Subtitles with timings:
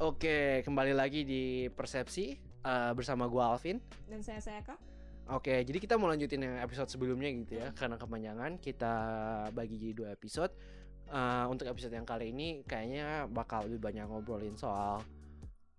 [0.00, 2.32] Oke, kembali lagi di Persepsi
[2.64, 3.76] eh, bersama gua Alvin.
[4.08, 4.80] Dan saya saya kak.
[5.28, 8.94] Oke, jadi kita mau lanjutin yang episode sebelumnya gitu ya, karena kepanjangan kita
[9.52, 10.56] bagi jadi dua episode.
[11.04, 15.04] Eh, untuk episode yang kali ini kayaknya bakal lebih banyak ngobrolin soal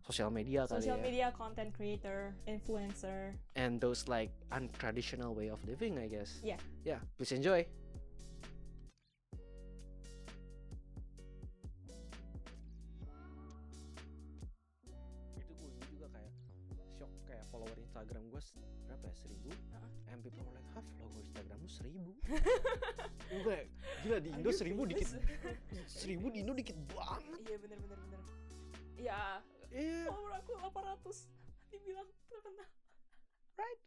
[0.05, 3.33] sosial media kali Social ya, media content creator, influencer.
[3.57, 6.37] and those like untraditional way of living, I guess.
[6.45, 6.61] Yeah.
[6.85, 7.65] Yeah, please enjoy.
[18.41, 19.89] Gue berapa ya seribu Heeh.
[20.09, 22.01] and people were like ah follower Instagram lu seribu
[23.31, 23.57] gue
[24.01, 25.07] gila di Indo seribu dikit
[25.87, 28.21] seribu di Indo dikit banget Iya bener bener bener.
[28.95, 29.21] Iya,
[29.71, 31.27] iya follower aku 800
[31.69, 32.69] dibilang terkenal.
[33.55, 33.81] right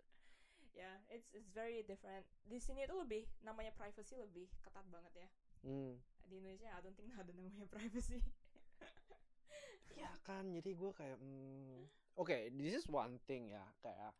[0.75, 2.27] Ya, it's it's very different.
[2.43, 5.29] Di sini itu lebih namanya privacy lebih ketat banget ya.
[5.63, 5.95] hmm.
[6.27, 8.19] Di Indonesia I don't think ada namanya privacy.
[9.95, 11.87] ya kan jadi gue kayak hmm,
[12.19, 14.11] oke this is one thing ya kayak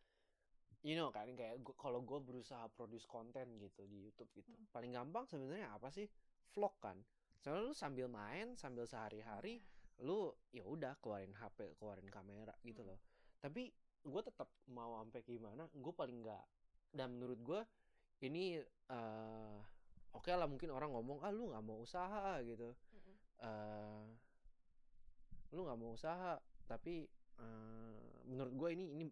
[0.85, 4.69] you know kan kayak kalau gue berusaha produce konten gitu di YouTube gitu Hmm.
[4.71, 6.05] paling gampang sebenarnya apa sih
[6.53, 7.01] vlog kan
[7.41, 9.65] soalnya lu sambil main sambil sehari-hari
[10.05, 12.95] lu ya udah keluarin HP keluarin kamera gitu Hmm.
[12.95, 13.01] loh
[13.41, 13.73] tapi
[14.05, 16.45] gue tetap mau sampai gimana gue paling nggak
[16.93, 17.61] dan menurut gue
[18.21, 19.59] ini eh
[20.13, 23.17] oke lah mungkin orang ngomong ah lu nggak mau usaha gitu Mm-mm.
[23.41, 24.05] eh
[25.57, 26.37] lu nggak mau usaha
[26.69, 27.09] tapi
[27.41, 27.97] eh,
[28.29, 29.05] menurut gue ini ini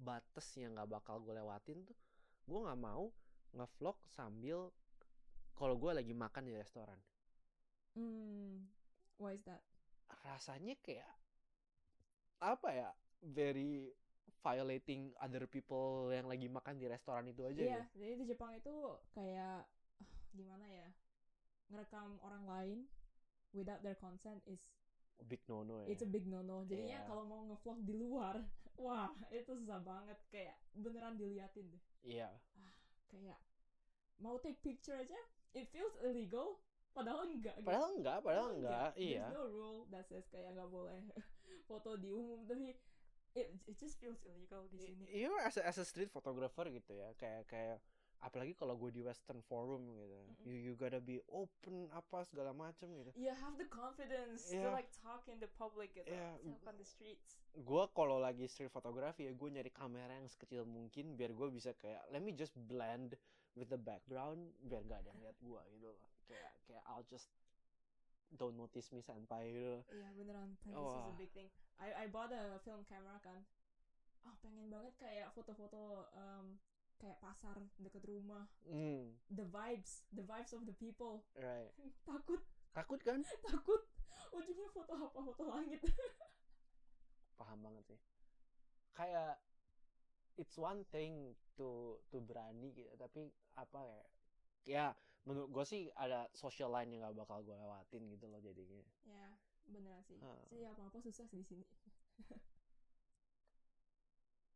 [0.00, 1.96] batas yang nggak bakal gue lewatin tuh
[2.44, 3.12] gue nggak mau
[3.52, 4.72] ngevlog sambil
[5.52, 6.96] kalau gue lagi makan di restoran
[7.90, 8.70] Hmm,
[9.18, 9.60] why is that?
[10.22, 11.10] rasanya kayak
[12.38, 12.90] apa ya
[13.20, 13.90] very
[14.40, 18.54] violating other people yang lagi makan di restoran itu aja Iya, ya jadi di Jepang
[18.54, 18.72] itu
[19.10, 19.66] kayak
[20.38, 20.88] gimana ya?
[21.68, 22.78] Ngerekam orang lain
[23.50, 24.62] without their consent is
[25.20, 26.64] big no no ya it's a big no no.
[26.64, 27.06] Jadinya Iya.
[27.06, 28.40] kalau mau ngevlog di luar,
[28.80, 31.84] wah itu susah banget kayak beneran diliatin deh.
[32.02, 32.32] iya
[33.12, 33.36] Kayak
[34.16, 35.16] mau take picture aja,
[35.52, 36.60] it feels illegal.
[36.90, 37.54] Padahal enggak.
[37.54, 37.66] gitu.
[37.70, 40.98] padahal enggak padahal enggak iya There's no rule that says kayak nggak boleh
[41.70, 42.74] foto di umum tapi
[43.38, 45.06] it, it just feels illegal di sini.
[45.06, 47.78] Iya, as a, as a street photographer gitu ya, kayak kayak
[48.20, 52.92] apalagi kalau gue di Western Forum gitu, you you gotta be open apa segala macem
[52.92, 53.10] gitu.
[53.16, 54.76] You have the confidence to Yeah.
[54.76, 56.36] like talk in the public gitu, Yeah.
[56.36, 57.40] talk on the streets.
[57.56, 61.72] Gue kalau lagi street photography ya gue nyari kamera yang sekecil mungkin biar gue bisa
[61.80, 63.16] kayak let me just blend
[63.56, 66.00] with the background biar gak ada yang lihat gue gitu loh.
[66.28, 67.32] Kayak kayak I'll just
[68.30, 69.80] don't notice me sampai gitu.
[69.90, 71.10] Iya beneran privacy is Wah.
[71.10, 71.48] a big thing.
[71.80, 73.42] I I bought a film camera kan.
[74.28, 76.60] Oh pengen banget kayak foto-foto um,
[77.00, 78.44] kayak pasar deket rumah.
[78.68, 81.24] Hmm, The vibes, the vibes of the people.
[81.34, 81.72] right.
[82.08, 83.24] Takut, Takut kan?
[83.48, 83.82] takut.
[84.30, 85.18] Ujungnya foto apa?
[85.18, 85.80] Foto langit.
[87.40, 88.00] paham banget sih
[88.92, 89.40] kayak
[90.36, 94.00] it's one thing to to berani gitu tapi apa ya
[94.68, 94.84] ya
[95.24, 99.32] menurut gue sih ada social line yang gak bakal gue lewatin gitu loh jadinya ya
[99.64, 100.20] beneran sih.
[100.20, 100.36] Ah.
[100.52, 101.64] Jadi apa apa susah di sini.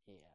[0.04, 0.34] iya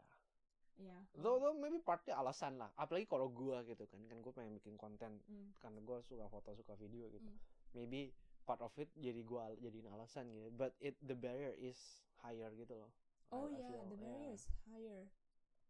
[0.79, 0.95] Iya.
[1.19, 4.79] though, though maybe partnya alasan lah apalagi kalau gue gitu kan kan gue pengen bikin
[4.79, 5.51] konten Hmm.
[5.59, 7.40] karena gue suka foto suka video gitu Hmm.
[7.75, 8.16] maybe
[8.47, 11.75] part of it jadi gue jadiin alasan gitu but it the barrier is
[12.23, 12.91] higher gitu loh
[13.29, 14.09] Oh iya, feel, the yeah.
[14.09, 15.01] barrier is higher.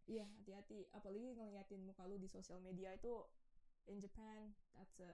[0.07, 0.87] Iya, hati-hati.
[0.95, 3.27] Apalagi ngeliatin muka lu di sosial media itu
[3.91, 5.11] in Japan, that's a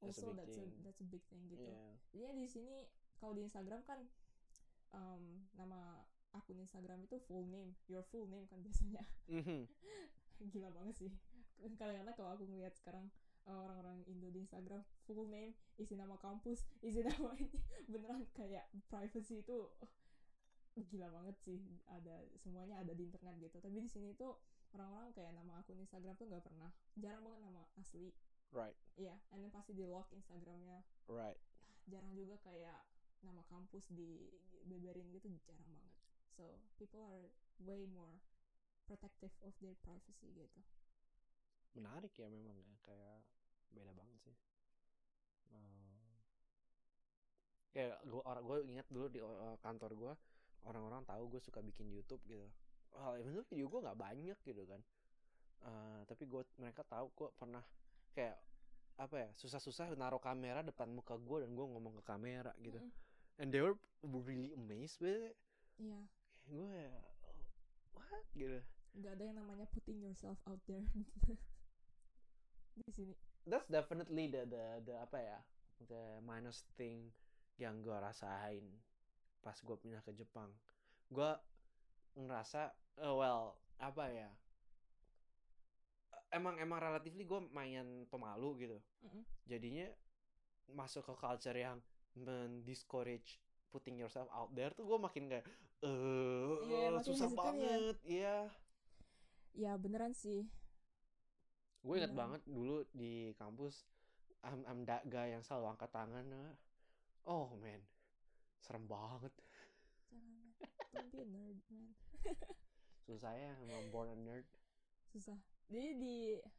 [0.00, 1.68] That's a also that's a that's a big thing gitu.
[1.68, 1.94] Yeah.
[2.16, 2.76] Jadinya di sini
[3.20, 4.08] kalau di Instagram kan
[4.96, 6.00] um, nama
[6.32, 9.04] akun Instagram itu full name, your full name kan biasanya.
[9.28, 9.68] Mhm.
[10.52, 11.12] Gila banget sih.
[11.62, 13.06] Kadang-kadang kalau aku ngeliat sekarang
[13.46, 18.66] uh, orang-orang Indo di Instagram full name, isi nama kampus, isi nama ini beneran kayak
[18.90, 19.92] privacy itu uh,
[20.90, 21.60] gila banget sih.
[21.86, 23.56] Ada semuanya ada di internet gitu.
[23.62, 24.34] Tapi di sini tuh
[24.74, 28.10] orang-orang kayak nama akun Instagram tuh nggak pernah, jarang banget nama asli.
[28.52, 31.40] right Iya, and then pasti di lock Instagramnya right
[31.88, 32.84] jarang juga kayak
[33.22, 34.30] nama kampus di
[34.66, 35.91] beberin gitu jarang banget
[36.36, 37.28] so people are
[37.62, 38.20] way more
[38.88, 40.60] protective of their privacy gitu.
[41.78, 43.20] Menarik ya memang ya kayak
[43.72, 44.36] beda banget sih.
[45.52, 46.12] Eh,
[47.72, 50.12] kayak gua orang gue ingat dulu di uh, kantor gue
[50.68, 52.44] orang-orang tahu gue suka bikin YouTube gitu.
[52.92, 54.80] Hal even though video gue nggak banyak gitu kan.
[55.62, 57.64] Eh, tapi gue mereka tahu gue pernah
[58.12, 58.36] kayak
[59.00, 62.76] apa ya susah-susah naruh kamera depan muka gue dan gue ngomong ke kamera gitu.
[62.76, 62.92] Mm-mm.
[63.38, 65.36] and they were really amazed with it.
[65.80, 65.98] Iya,
[66.48, 66.98] gue ya
[67.94, 68.26] what?
[68.34, 68.58] Gitu.
[68.98, 70.84] Nggak ada yang namanya putting yourself out there.
[72.78, 73.14] Di sini.
[73.42, 75.38] that's definitely the the the apa ya
[75.90, 77.10] the minus thing
[77.58, 78.62] yang gue rasain
[79.42, 80.48] pas gue pindah ke Jepang.
[81.10, 81.30] Gue
[82.14, 82.70] ngerasa
[83.02, 84.30] eh, well apa ya
[86.32, 88.78] emang emang relatively gue main pemalu gitu.
[89.04, 89.22] Mm-mm.
[89.44, 89.86] jadinya
[90.72, 91.82] masuk ke culture yang
[92.16, 93.40] mendiscourage
[93.72, 95.48] putting yourself out there tuh gue makin kayak
[95.80, 97.34] eh makin susah ya.
[97.34, 97.96] banget.
[98.04, 98.36] Iya.
[99.56, 100.44] Ya beneran sih.
[101.80, 102.38] Gue inget Beneran.
[102.38, 103.88] banget dulu di kampus
[104.44, 106.54] I'm, I'm that guy yang selalu angkat tangan nah.
[107.24, 107.80] oh man.
[108.60, 109.32] Serem banget.
[110.12, 110.52] Jangan
[110.92, 111.90] don't be a nerd man.
[113.08, 114.46] Susah ya emang born a nerd.
[115.10, 115.40] Susah.
[115.72, 116.16] Jadi di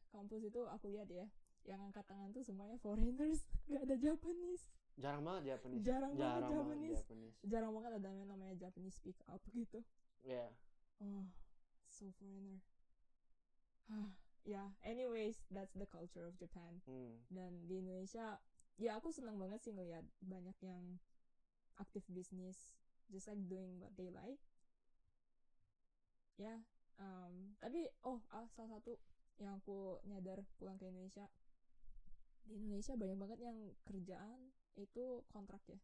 [0.09, 1.29] kampus itu aku lihat ya
[1.63, 3.47] yang angkat tangan tuh semuanya foreigners.
[3.71, 4.67] Nggak ada Japanese
[4.97, 5.83] jarang banget Japanese.
[5.83, 7.01] Jarang, banget jarang banget Japanese.
[7.01, 7.37] Japanese.
[7.49, 9.79] Jarang banget ada yang namanya Japanese speak up gitu.
[10.21, 10.47] Ya
[11.01, 11.25] oh
[11.89, 12.61] so foreigner.
[13.89, 14.13] Ah
[14.43, 16.83] ya anyways that's the culture of Japan.
[16.83, 17.23] Hmm.
[17.31, 18.37] dan di Indonesia
[18.75, 20.99] ya aku senang banget sih ngeliat banyak yang
[21.79, 22.75] aktif bisnis
[23.09, 24.41] just like doing what they like.
[26.37, 26.61] Ya
[27.01, 28.99] um, tapi oh ah, salah satu
[29.41, 31.25] yang aku nyadar pulang ke Indonesia.
[32.43, 33.57] Di Indonesia banyak banget yang
[33.87, 35.79] kerjaan itu kontrak ya?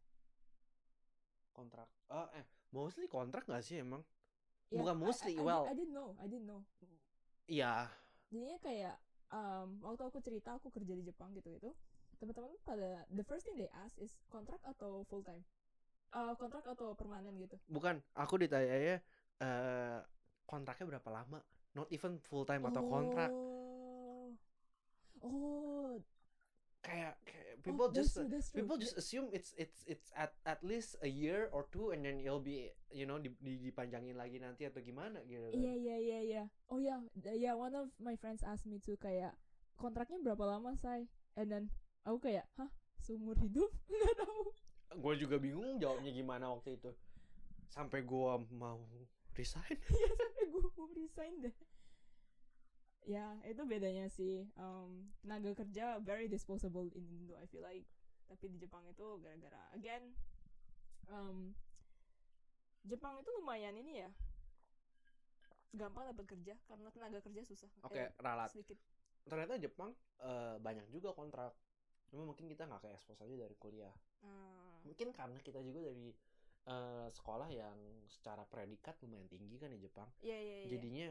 [1.54, 1.88] Kontrak.
[2.10, 4.02] Ah eh mostly kontrak gak sih emang?
[4.70, 5.64] Ya, Bukan mostly, I, I, well.
[5.66, 6.62] I didn't know I didn't know.
[7.50, 7.90] Iya.
[8.30, 8.96] Jadinya kayak
[9.34, 11.74] um, waktu aku cerita aku kerja di Jepang gitu gitu
[12.20, 15.40] teman-teman pada the first thing they ask is kontrak atau full time?
[16.12, 17.56] Uh, kontrak atau permanen gitu?
[17.64, 18.96] Bukan aku ditanya ya
[19.40, 19.98] eh
[20.44, 21.40] kontraknya berapa lama?
[21.72, 23.32] Not even full time atau kontrak.
[23.32, 24.36] Oh.
[25.24, 25.96] Oh.
[26.84, 30.60] Kayak, kayak people oh, just that's true, people just assume it's it's it's at at
[30.64, 34.40] least a year or two and then it'll be you know di, di- dipanjangin lagi
[34.40, 35.56] nanti atau gimana gitu kan.
[35.56, 36.44] Iya iya iya iya.
[36.72, 37.52] Oh ya, yeah.
[37.52, 39.36] yeah, one of my friends asked me to kayak
[39.78, 41.06] kontraknya berapa lama say?
[41.38, 41.64] And then
[42.04, 42.68] aku kayak, hah,
[43.00, 43.70] seumur hidup?
[43.90, 44.42] Nggak tahu.
[44.90, 46.90] gue juga bingung jawabnya gimana waktu itu
[47.70, 48.82] sampai gua mau
[49.38, 51.54] resign Iya sampai gue mau resign deh.
[53.02, 54.44] Ya itu bedanya sih.
[54.54, 57.88] Um, tenaga kerja very disposable in Indo I feel like.
[58.28, 60.14] Tapi di Jepang itu gara-gara again,
[61.08, 61.50] um,
[62.84, 64.10] Jepang itu lumayan ini ya.
[65.70, 67.70] Gampang dapat kerja karena tenaga kerja susah.
[67.82, 68.78] oke Eh, ralat sedikit.
[69.22, 71.52] ternyata Jepang eh, banyak juga kontrak
[72.10, 76.10] cuma mungkin kita nggak kayak expose aja dari kuliah Ah, mungkin karena kita juga dari
[76.66, 77.76] eh, sekolah yang
[78.10, 80.68] secara predikat lumayan tinggi kan di Jepang Iya iya iya.
[80.74, 81.08] jadinya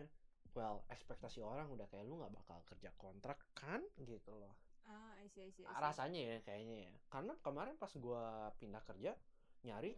[0.54, 4.56] well ekspektasi orang udah kayak lu nggak bakal kerja kontrak kan gitu loh
[4.90, 5.78] Ah, I see, I see, I see.
[5.78, 9.14] rasanya ya kayaknya ya karena kemarin pas gua pindah kerja
[9.62, 9.94] nyari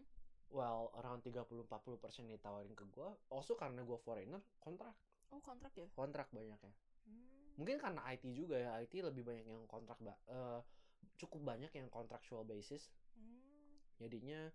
[0.51, 1.63] well around 30-40%
[2.27, 4.91] ditawarin ke gua also karena gua foreigner kontrak
[5.31, 5.87] Oh, kontrak ya?
[5.95, 6.73] kontrak banyak ya
[7.07, 7.55] Hmm.
[7.55, 10.59] mungkin karena IT juga ya IT lebih banyak yang kontrak ba- eh,
[11.15, 13.79] cukup banyak yang contractual basis Hmm.
[13.95, 14.51] jadinya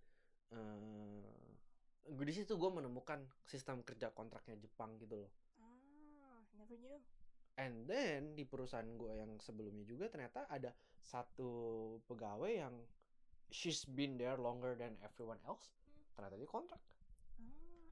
[2.06, 5.32] gue di situ gue menemukan sistem kerja kontraknya Jepang gitu loh
[6.66, 6.98] never knew.
[7.56, 11.48] and then di perusahaan gue yang sebelumnya juga ternyata ada satu
[12.04, 12.74] pegawai yang
[13.48, 16.02] she's been there longer than everyone else Hmm.
[16.18, 16.82] ternyata dia kontrak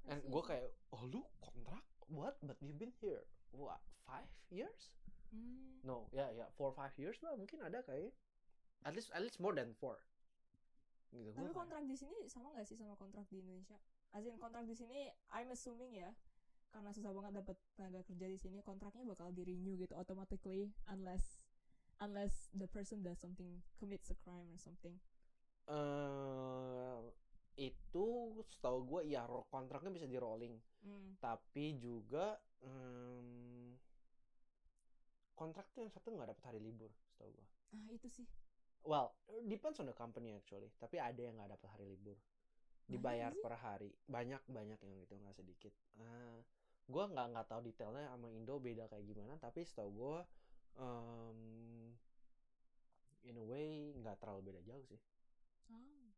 [0.05, 4.91] Ah, and gue kayak oh lu kontrak what but you've been here what five years
[5.31, 5.81] Hmm.
[5.83, 8.13] no ya ya four five years lah mungkin ada kayak
[8.85, 9.97] at least at least more than four
[11.11, 13.79] gitu Tapi kontrak di sini sama nggak sih sama kontrak di Indonesia?
[14.11, 16.11] As in kontrak di sini, I'm assuming ya,
[16.75, 21.47] karena susah banget dapat tenaga kerja di sini, kontraknya bakal di renew gitu automatically unless
[22.03, 24.99] unless the person does something commits a crime or something.
[25.65, 26.99] eh
[27.55, 28.07] itu
[28.51, 30.59] setahu gue ya kontraknya bisa di rolling.
[30.85, 31.17] Hmm.
[31.17, 33.73] tapi juga em,
[35.33, 38.27] kontrak tuh yang satu nggak dapat hari libur setahu gue Ah, itu sih.
[38.85, 39.17] well
[39.49, 42.19] depends on the company actually tapi ada yang nggak dapat hari libur.
[42.85, 43.97] Dibayar per hari.
[44.05, 45.73] Banyak banyak yang itu nggak sedikit.
[45.97, 46.37] Ah
[46.93, 50.17] gue nggak nggak tahu detailnya sama Indo beda kayak gimana tapi setahu gue
[50.81, 51.39] em,
[53.25, 55.01] in a way nggak terlalu beda jauh sih
[55.71, 56.13] Ah.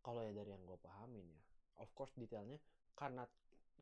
[0.00, 1.40] kalau ya dari yang gue pahamin ya
[1.80, 2.60] of course detailnya
[2.96, 3.24] karena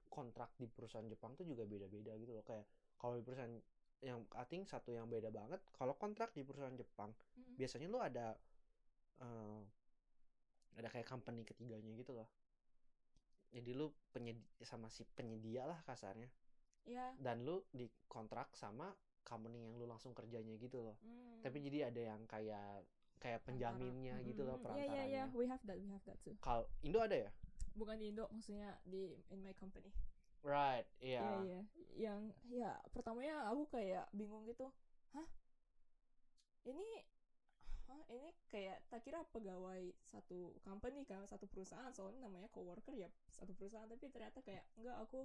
[0.09, 2.67] kontrak di perusahaan Jepang tuh juga beda-beda gitu loh kayak
[2.99, 3.55] kalau di perusahaan
[4.01, 7.59] yang I think satu yang beda banget kalau kontrak di perusahaan Jepang Mm-mm.
[7.59, 8.27] biasanya lu ada
[9.21, 9.61] eh,
[10.79, 12.29] ada kayak company ketiganya gitu loh
[13.51, 16.29] jadi lu penyedia sama si penyedia lah kasarnya
[16.85, 17.13] Ya.
[17.21, 21.41] dan lu dikontrak sama company yang lu langsung kerjanya gitu loh Hmm.
[21.41, 22.81] tapi jadi ada yang kayak
[23.19, 24.73] kayak penjaminnya Antara- gitu loh Mm-mm.
[24.73, 25.37] Iya, iya, perantaranya iya.
[25.37, 26.33] We have that, we have that too.
[26.39, 27.31] kalau Indo ada ya
[27.75, 29.93] Bukan di Indo, maksudnya di in my company.
[30.41, 31.61] right iya Iya iya.
[31.95, 34.71] Yang ya pertamanya aku kayak bingung gitu.
[35.13, 35.27] Hah?
[36.65, 36.89] Ini
[37.89, 43.09] Hah, ini kayak tak kira pegawai satu company kan satu perusahaan soalnya namanya coworker ya
[43.33, 45.25] satu perusahaan tapi ternyata kayak enggak aku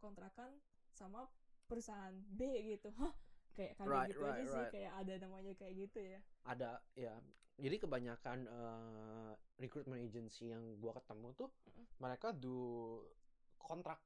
[0.00, 0.56] kontrakan
[0.92, 1.28] sama
[1.68, 2.88] perusahaan B gitu.
[3.00, 3.12] Hah
[3.58, 4.72] kayak kaget Right, gitu right, aja sih right.
[4.72, 6.20] kayak ada namanya kayak gitu ya.
[6.46, 7.14] Ada ya.
[7.58, 11.50] Jadi kebanyakan eh, recruitment agency yang gua ketemu tuh
[11.98, 13.02] mereka do
[13.58, 13.98] kontrak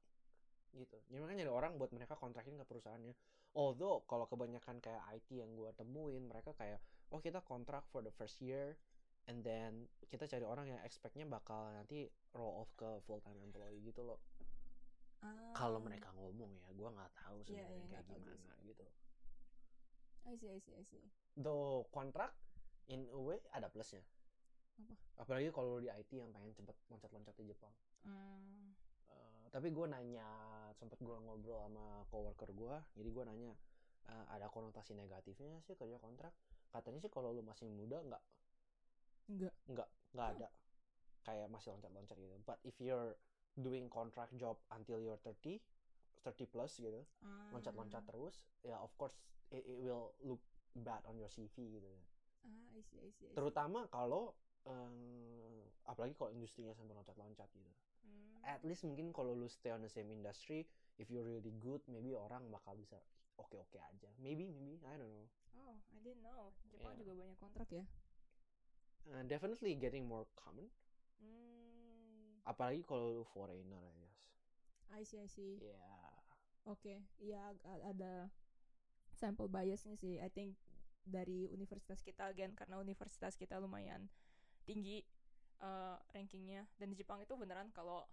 [0.73, 0.97] gitu.
[1.05, 3.13] Jadi mereka nyari orang buat mereka kontrakin ke perusahaannya.
[3.53, 6.81] Although kalau kebanyakan kayak IT yang gua temuin mereka kayak
[7.11, 8.77] oh kita kontrak for the first year
[9.27, 13.81] and then kita cari orang yang expectnya bakal nanti roll off ke full time employee
[13.81, 14.19] gitu loh.
[15.53, 18.53] Kalau Ah, mereka ngomong ya gua nggak tahu Iya, sebenarnya iya, kayak nggak tahu gimana
[18.55, 18.55] juga.
[18.67, 18.85] gitu.
[20.25, 21.03] I see I see I see.
[21.35, 22.33] Though kontrak
[22.87, 24.03] in a way ada plusnya.
[24.73, 24.93] Apa?
[25.21, 27.73] apalagi kalau di IT yang pengen cepet loncat-loncat di Jepang.
[28.03, 28.75] Hmm,
[29.09, 30.25] Eh, tapi gue nanya
[30.73, 33.51] sempet gue ngobrol sama coworker gue jadi gue nanya
[34.09, 36.33] eh, ada konotasi negatifnya sih kerja kontrak
[36.73, 38.23] katanya sih kalau lu masih muda nggak
[39.29, 40.49] enggak nggak nggak ada.
[41.23, 42.35] Kayak masih loncat-loncat gitu.
[42.43, 43.15] But if you're
[43.55, 45.61] doing contract job until you're 30
[46.25, 49.13] 30 plus gitu ah, loncat-loncat terus ya of course
[49.53, 50.41] it, it will look
[50.73, 52.03] bad on your CV gitu ya.
[52.43, 53.35] Ah I see I see, I see.
[53.37, 54.33] terutama kalau
[54.65, 57.71] em, apalagi kalau industrinya sampai loncat-loncat gitu.
[58.03, 58.39] Hmm.
[58.43, 60.65] at least mungkin kalau lu stay on the same industry
[60.97, 62.99] if you're really good maybe orang bakal bisa
[63.37, 64.09] oke-oke aja.
[64.19, 65.27] Maybe maybe I don't know.
[65.57, 66.53] Oh I didn't know.
[66.69, 67.01] Jepang Iya.
[67.05, 67.85] juga banyak kontrak ya?
[69.03, 70.71] Uh, definitely getting more common.
[71.19, 72.39] Hmm.
[72.43, 74.19] Apalagi kalau lu foreigner I guess.
[74.93, 75.59] I see I see.
[75.59, 75.79] Ya
[76.63, 78.31] Oke, iya ag- ada
[79.11, 80.15] sample biasnya sih.
[80.15, 80.55] I think
[81.03, 84.07] dari universitas kita again karena universitas kita lumayan
[84.63, 85.03] tinggi
[85.59, 86.63] eh, rankingnya.
[86.79, 88.07] Dan di Jepang itu beneran kalau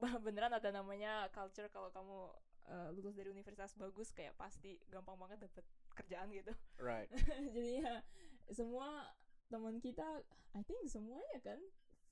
[0.24, 2.32] beneran ada namanya culture kalau kamu
[2.66, 6.52] eh, lulus dari universitas bagus kayak pasti gampang banget dapet kerjaan gitu.
[6.78, 7.08] right
[7.54, 8.02] Jadi ya
[8.48, 9.10] semua
[9.46, 11.58] teman kita, I think semuanya kan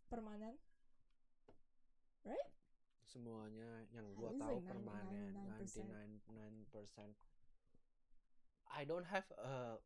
[0.06, 0.54] permanen.
[2.23, 2.50] Right?
[3.04, 6.25] semuanya yang gua tahu like permanen 99%.
[6.26, 7.14] 99%
[8.66, 9.78] I don't have a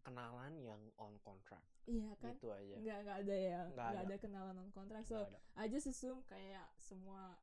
[0.00, 2.34] kenalan yang on contract Iya kan?
[2.34, 4.00] gitu aja nggak nggak ada ya Nggak nggak ada.
[4.04, 5.24] ada kenalan non kontrak so.
[5.54, 7.38] I just assume kayak semua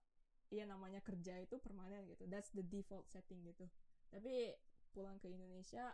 [0.48, 2.24] ya namanya kerja itu permanen gitu.
[2.28, 3.68] That's the default setting gitu.
[4.12, 4.56] Tapi
[4.96, 5.92] pulang ke Indonesia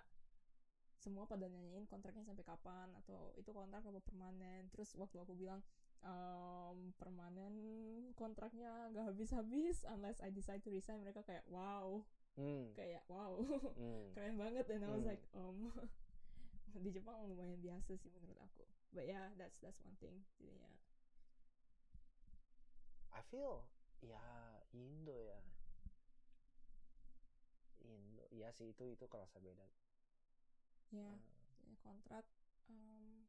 [1.03, 4.71] semua pada nanyain kontraknya sampai kapan atau itu kontrak apa permanen.
[4.71, 5.59] Terus waktu aku bilang
[6.05, 7.53] ehm, permanen
[8.15, 11.03] kontraknya nggak habis-habis unless I decide to resign.
[11.03, 12.05] Mereka kayak wow.
[12.39, 13.41] Hmm, kayak wow.
[13.75, 14.09] Hmm.
[14.15, 14.69] keren banget.
[14.71, 15.11] And I was Hmm.
[15.11, 15.73] like um
[16.83, 18.63] di Jepang lumayan biasa sih menurut aku.
[18.93, 20.69] But yeah that's that's one thing jadinya.
[23.13, 23.65] I feel
[24.03, 24.23] ya
[24.75, 25.39] Indo ya.
[27.83, 29.63] Indo ya sih itu itu kerasa beda.
[30.93, 31.17] Ya Eh,
[31.65, 32.25] ya, kontrak
[32.69, 33.25] um,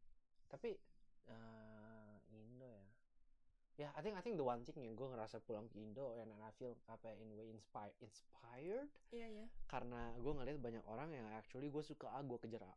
[0.50, 0.76] tapi
[1.30, 2.86] eh, Indo ya.
[3.74, 6.30] Ya I think I think the one thing yang gue ngerasa pulang ke Indo and
[6.38, 10.84] I feel apa ya, in a way inspired inspired iya ya karena gue ngeliat banyak
[10.86, 12.74] orang yang actually gue suka A gue kejar A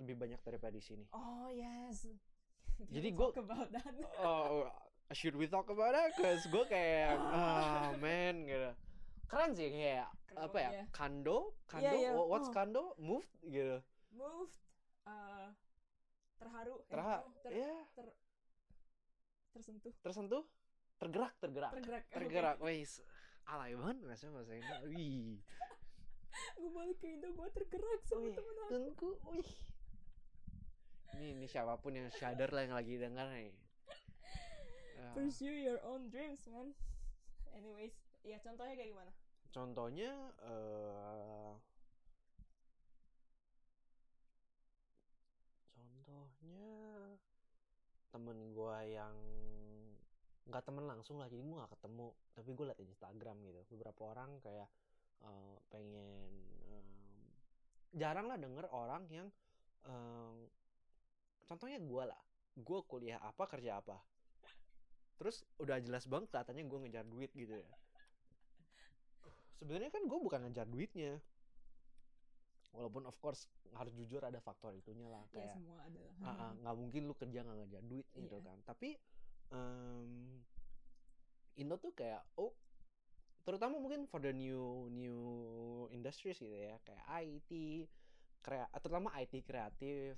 [0.00, 1.04] lebih banyak daripada di sini.
[1.12, 2.08] Oh yes.
[2.94, 3.92] Jadi about that.
[4.24, 4.64] Oh
[5.12, 6.14] should we talk about that?
[6.14, 8.70] Cause gue kayak ah man gitu.
[9.26, 10.84] Keren sih kayak Keren apa ya ya.
[10.90, 11.54] kando?
[11.64, 11.86] Kando?
[11.86, 12.10] Iya, iya.
[12.12, 12.54] wha- what's Oh.
[12.54, 12.82] kando?
[12.96, 13.30] Moved?
[13.42, 13.78] Gitu.
[14.10, 14.54] Moved
[15.04, 15.50] uh,
[16.36, 17.72] terharu eh, terha oh, ter- ya
[19.50, 19.92] tersentuh.
[20.00, 20.44] Tersentuh?
[20.96, 21.72] Tergerak tergerak.
[21.74, 22.56] Tergerak tergerak.
[22.60, 23.00] wes
[23.44, 24.76] alay banget rasanya bahasa Indo?
[24.88, 25.42] Wih.
[26.58, 29.08] Gue balik ke Indo gue tergerak sama Wih, temen aku.
[29.28, 29.50] wih.
[31.10, 33.50] Ini ini siapa pun yang sadar lah yang lagi dengar nih
[35.00, 36.76] Ya, pursue your own dreams man.
[37.56, 39.12] Anyways ya contohnya kayak gimana?
[39.48, 40.12] Contohnya
[40.44, 41.52] eh
[45.72, 46.68] contohnya
[48.12, 49.16] temen gua yang
[50.44, 53.60] nggak temen langsung lah jadi gua nggak ketemu tapi gue liat di Instagram gitu.
[53.72, 54.68] Beberapa orang kayak
[55.24, 56.28] eh, pengen
[56.68, 56.88] em,
[57.96, 59.32] jarang lah denger orang yang
[59.88, 60.44] em,
[61.48, 62.20] contohnya gua lah.
[62.60, 64.09] Gua kuliah apa kerja apa
[65.20, 67.68] terus udah jelas banget katanya gue ngejar duit gitu ya.
[69.60, 71.20] Sebenarnya kan gue bukan ngejar duitnya.
[72.72, 73.44] Walaupun of course
[73.76, 77.14] harus jujur ada faktor itunya lah ya kayak semua adalah ah, ah, nggak mungkin lu
[77.18, 78.46] kerja nggak ngejar duit gitu Iya.
[78.46, 78.58] kan.
[78.64, 78.88] Tapi
[79.52, 80.10] em,
[81.60, 82.54] Indo tuh kayak oh
[83.44, 85.20] terutama mungkin for the new new
[85.92, 86.80] industries gitu ya.
[86.80, 87.50] Kayak IT
[88.40, 90.16] krea terutama IT kreatif.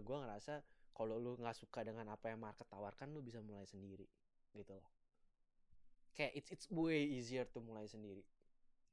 [0.00, 0.62] Gue ngerasa
[0.94, 4.06] kalau lu nggak suka dengan apa yang market tawarkan lu bisa mulai sendiri
[4.54, 4.88] gitu loh.
[6.14, 8.22] Kayak it's it's way easier to mulai sendiri.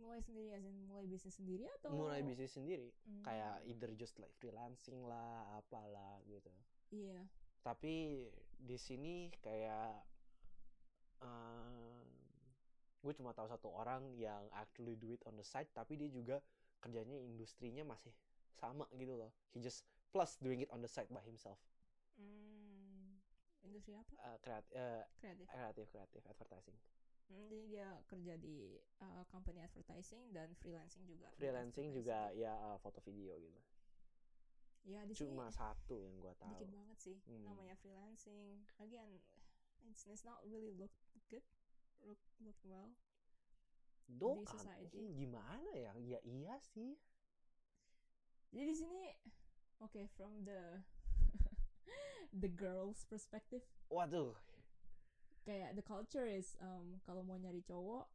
[0.02, 1.94] Mulai sendiri as in mulai bisnis sendiri atau?
[1.94, 2.90] Mulai bisnis sendiri.
[3.06, 6.50] Hmm, kayak either just like freelancing lah apalah gitu.
[6.90, 7.22] Iya.
[7.62, 8.26] Tapi
[8.58, 10.10] di sini kayak
[13.02, 16.42] gue cuma tahu satu orang yang actually do it on the side tapi dia juga
[16.82, 18.10] kerjanya industrinya masih
[18.58, 19.30] sama gitu loh.
[19.54, 21.62] He just plus doing it on the side by himself
[22.22, 23.18] Hmm,
[23.66, 24.14] industri apa?
[24.22, 25.46] Uh, kreatif uh, kreatif.
[25.50, 26.78] kreatif kreatif advertising.
[27.32, 31.32] Hmm, jadi dia kerja di uh, company advertising dan freelancing juga.
[31.34, 33.60] Freelancing juga ya uh, foto video gitu.
[34.82, 36.58] Ya di sini cuma satu yang gue tahu.
[36.58, 37.46] Dikit banget sih Hmm.
[37.46, 38.66] namanya freelancing.
[38.82, 39.22] Again
[39.90, 40.94] it's, it's not really look
[41.30, 41.46] good
[42.06, 42.94] look look well.
[44.12, 45.02] Doh, di society.
[45.16, 45.94] gimana ya?
[45.96, 46.98] Ya iya sih.
[48.52, 49.02] Jadi di sini
[49.80, 50.84] oke from the
[52.34, 53.64] the girls perspective.
[53.92, 54.36] Waduh.
[55.44, 58.08] Kayak the culture is um kalau mau nyari cowok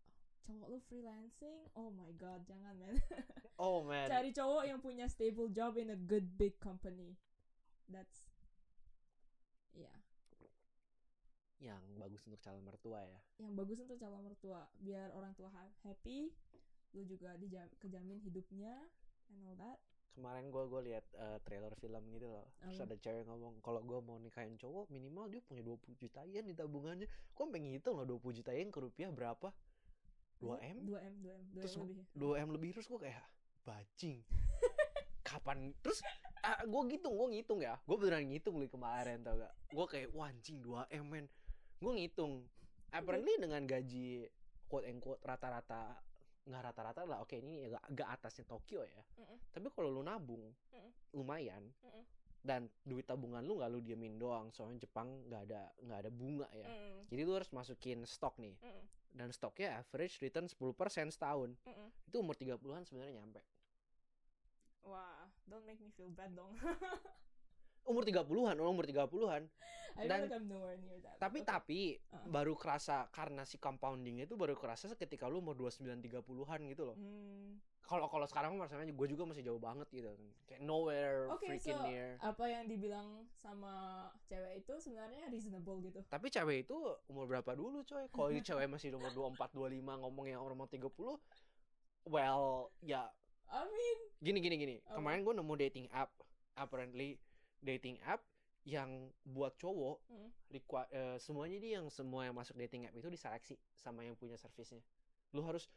[0.47, 1.69] cowok lu freelancing?
[1.77, 2.97] Oh my god jangan man.
[3.57, 4.05] Oh man.
[4.13, 7.17] Cari cowok yang punya stable job in a good big company.
[7.89, 8.21] That's
[9.73, 9.89] ya
[11.57, 13.21] yang bagus untuk calon mertua ya?
[13.41, 14.69] Yang bagus untuk calon mertua.
[14.77, 16.29] Biar orang tua ha- happy
[16.93, 18.73] lu juga dijam kejamin hidupnya
[19.33, 19.81] and all that
[20.17, 22.49] kemarin gue gue lihat eh, trailer film gitu loh.
[22.65, 22.89] Terus Apa?
[22.89, 26.57] ada cewek ngomong kalau gue mau nikahin cowok minimal dia punya 20 juta yen di
[26.57, 27.05] tabungannya.
[27.37, 29.53] Gue pengen ngitung loh 20 juta yen ke rupiah berapa?
[30.41, 30.77] 2 m?
[30.89, 32.05] 2 m 2 m 2 Terus m lebih.
[32.17, 33.25] 2 m lebih terus gue kayak
[33.69, 34.19] bajing
[35.29, 35.59] kapan?
[35.85, 36.01] Terus
[36.41, 37.77] ah, gue ngitung gue ngitung ya.
[37.85, 39.53] Gue beneran ngitung li kemarin tau gak?
[39.69, 41.27] Gue kayak wah anjing 2 m men.
[41.77, 42.49] Gue ngitung.
[42.89, 44.25] Apparently dengan gaji
[44.67, 46.06] quote and quote rata-rata
[46.47, 47.19] nggak rata-rata lah.
[47.21, 49.03] Oke ini agak, agak atasnya Tokyo ya.
[49.19, 49.37] Mm-mm.
[49.51, 50.91] tapi kalau lu nabung Mm-mm.
[51.15, 51.67] lumayan.
[51.83, 52.05] Mm-mm.
[52.47, 54.55] dan duit tabungan lu nggak lu diamin doang.
[54.55, 56.71] Soalnya Jepang nggak ada nggak ada bunga ya.
[56.71, 58.55] Mm, jadi lu harus masukin stok nih.
[58.63, 58.83] Mm,
[59.19, 60.55] dan stoknya average return 10%
[61.11, 61.59] setahun.
[61.67, 61.89] Mm.
[62.07, 63.43] itu umur 30-an sebenarnya nyampe.
[64.87, 66.55] Wah don't make me feel bad dong.
[67.83, 69.43] Umur 30-an umur 30-an
[69.97, 71.49] I Dan- like I'm nowhere near that tapi Okay.
[71.49, 71.81] tapi
[72.13, 72.29] Uh.
[72.29, 76.95] baru kerasa karena si compounding itu baru kerasa ketika lu umur 29 30-an gitu loh.
[76.95, 80.13] Hmm, kalau kalau sekarang masalahnya gue juga masih jauh banget gitu.
[80.45, 82.21] Kayak nowhere Oke, freaking so- near.
[82.21, 83.73] apa yang dibilang sama
[84.25, 86.05] cewek itu sebenarnya reasonable gitu.
[86.05, 88.05] Tapi cewek itu umur berapa dulu coy?
[88.07, 90.93] Kalau ini cewek masih umur 24 25 ngomong yang umur 30
[92.05, 93.09] well ya.
[93.47, 94.77] I mean gini gini gini.
[94.85, 94.99] Apa?
[94.99, 96.11] kemarin gue nemu dating app
[96.55, 97.17] apparently.
[97.59, 98.21] Dating app
[98.67, 98.91] yang
[99.23, 100.31] buat cowok Hmm.
[100.51, 104.35] requi- eh, semuanya dia yang semua yang masuk dating app itu diseleksi sama yang punya
[104.35, 104.83] servisnya
[105.31, 105.71] lu harus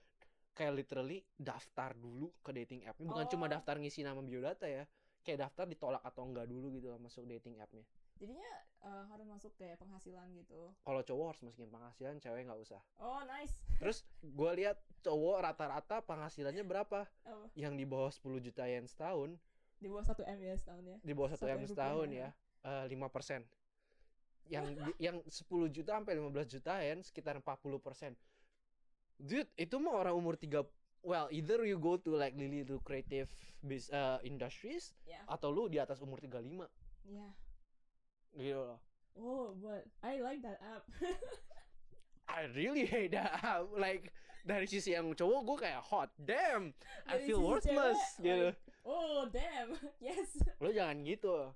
[0.51, 3.51] kayak literally daftar dulu ke dating app bukan cuma Oh.
[3.51, 4.89] daftar ngisi nama biodata ya
[5.21, 7.85] kayak daftar ditolak atau enggak dulu gitu loh masuk dating appnya.
[8.17, 8.49] Jadinya
[8.81, 10.71] eh, harus masuk kayak penghasilan gitu.
[10.81, 12.79] Kalau cowok harus masukin penghasilan cewek nggak usah.
[12.97, 13.59] Oh nice.
[13.77, 17.03] Terus gue lihat cowok rata-rata penghasilannya berapa?
[17.05, 17.45] Apa?
[17.53, 19.35] yang di bawah 10 juta yen setahun.
[19.77, 20.97] Di bawah satu m ya setahun ya?
[20.99, 22.48] Di bawah satu m setahun rupiah, ya
[22.87, 23.45] lima persen.
[24.49, 28.17] Yang yang 10 juta sampai 15 juta yen sekitar 40 persen.
[29.19, 30.65] Dude itu mah orang umur tiga
[31.03, 33.29] well either you go to like really lucrative
[33.63, 36.65] bis uh, industries ya atau lu di atas umur 35
[37.07, 37.29] ya
[38.35, 38.79] gitu loh.
[39.19, 40.83] Oh but I like that app.
[42.29, 43.37] I really hate that
[43.75, 44.13] like
[44.45, 46.71] dari sisi yang cowok gue kayak hot damn
[47.05, 48.47] I Dari feel worthless cewek, gitu.
[48.49, 49.69] like, oh damn.
[50.01, 50.39] Yes.
[50.63, 51.51] Lo jangan gitu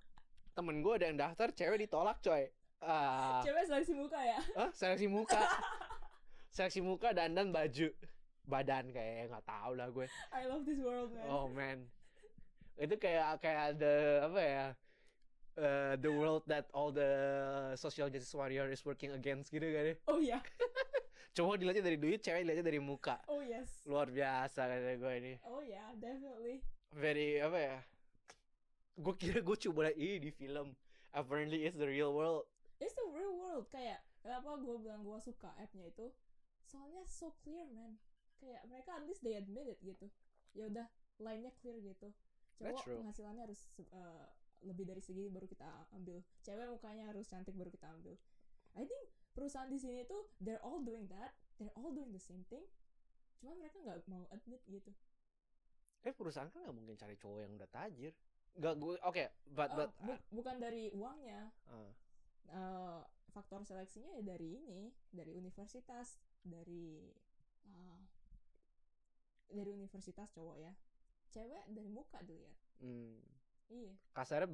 [0.53, 2.47] temen gue ada yang daftar cewek ditolak coy.
[2.83, 3.41] Ah.
[3.41, 4.39] Cewek seleksi muka ya?
[4.57, 4.69] Hah?
[4.71, 5.41] seleksi muka.
[6.53, 7.89] Seleksi muka dandan baju.
[8.45, 10.05] Badan kayak nggak tahu lah gue.
[10.29, 11.25] I love this world man.
[11.25, 11.89] Oh man.
[12.77, 13.95] Itu kayak kayak ada
[14.29, 14.65] apa ya
[15.57, 17.09] eh, the world that all the
[17.73, 19.95] social justice warrior is working against gitu kan ya?
[20.05, 20.37] Oh ya
[21.33, 23.17] cowok dilihatnya dari duit cewek dilihatnya dari muka.
[23.25, 23.81] Oh yes.
[23.89, 25.33] Luar biasa kata gue ini.
[25.49, 26.61] Oh ya definitely.
[26.93, 27.77] Very apa ya
[28.93, 30.77] gue kira gue coba ini di film.
[31.13, 32.45] Apparently it's the real world.
[32.77, 33.69] It's the real world.
[33.69, 36.09] Kayak kenapa gue bilang gue suka appnya itu?
[36.65, 37.97] Soalnya so clear man.
[38.41, 40.09] Kayak mereka at least they admit it gitu.
[40.53, 40.85] Ya udah
[41.21, 42.13] line-nya clear gitu.
[42.61, 43.61] Cowok penghasilannya harus
[43.93, 44.29] uh,
[44.65, 46.21] lebih dari segini baru kita ambil.
[46.45, 48.17] Cewek mukanya harus cantik baru kita ambil.
[48.73, 49.03] I think
[49.33, 51.33] perusahaan di sini tuh they're all doing that.
[51.57, 52.65] They're all doing the same thing.
[53.37, 54.89] Cuma mereka nggak mau admit gitu.
[56.03, 58.13] Eh perusahaan kan nggak mungkin cari cowok yang udah tajir
[58.53, 61.49] Gak gue oke but Oh, but bu- bukan dari uangnya.
[61.65, 61.89] Ah,
[62.49, 62.99] eh,
[63.33, 67.09] faktor seleksinya ya dari ini dari universitas dari
[67.65, 68.01] ah,
[69.49, 70.73] dari universitas cowok ya.
[71.33, 72.57] Cewek dari muka dilihat.
[72.77, 73.17] Hmm,
[73.73, 73.93] iya.
[74.13, 74.45] Kasarnya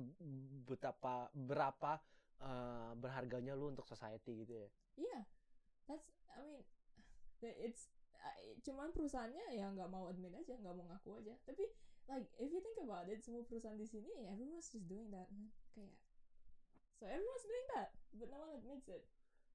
[0.63, 1.99] betapa berapa
[2.39, 4.69] eh, berharganya lu untuk society gitu ya?
[4.95, 5.19] Iya.
[5.91, 6.63] That's I mean
[7.43, 11.35] it's I- cuman perusahaannya ya nggak mau admit aja nggak mau ngaku aja.
[11.43, 11.67] Tapi
[12.09, 15.47] like if you think about it semua perusahaan di sini everyone's just doing that man
[15.77, 15.93] kayak
[16.97, 19.05] so everyone's doing that but no one admits it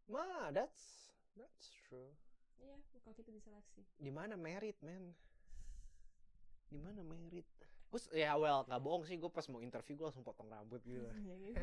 [0.04, 2.12] Ma, that's that's true.
[2.60, 5.16] iya kalau kita diseleksi Di mana merit, man?
[6.68, 7.48] Di mana merit?
[7.88, 11.08] Gue ya well, gak bohong sih gue pas mau interview gue langsung potong rambut gitu.
[11.28, 11.56] ya gitu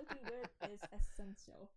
[0.00, 1.68] looking good is essential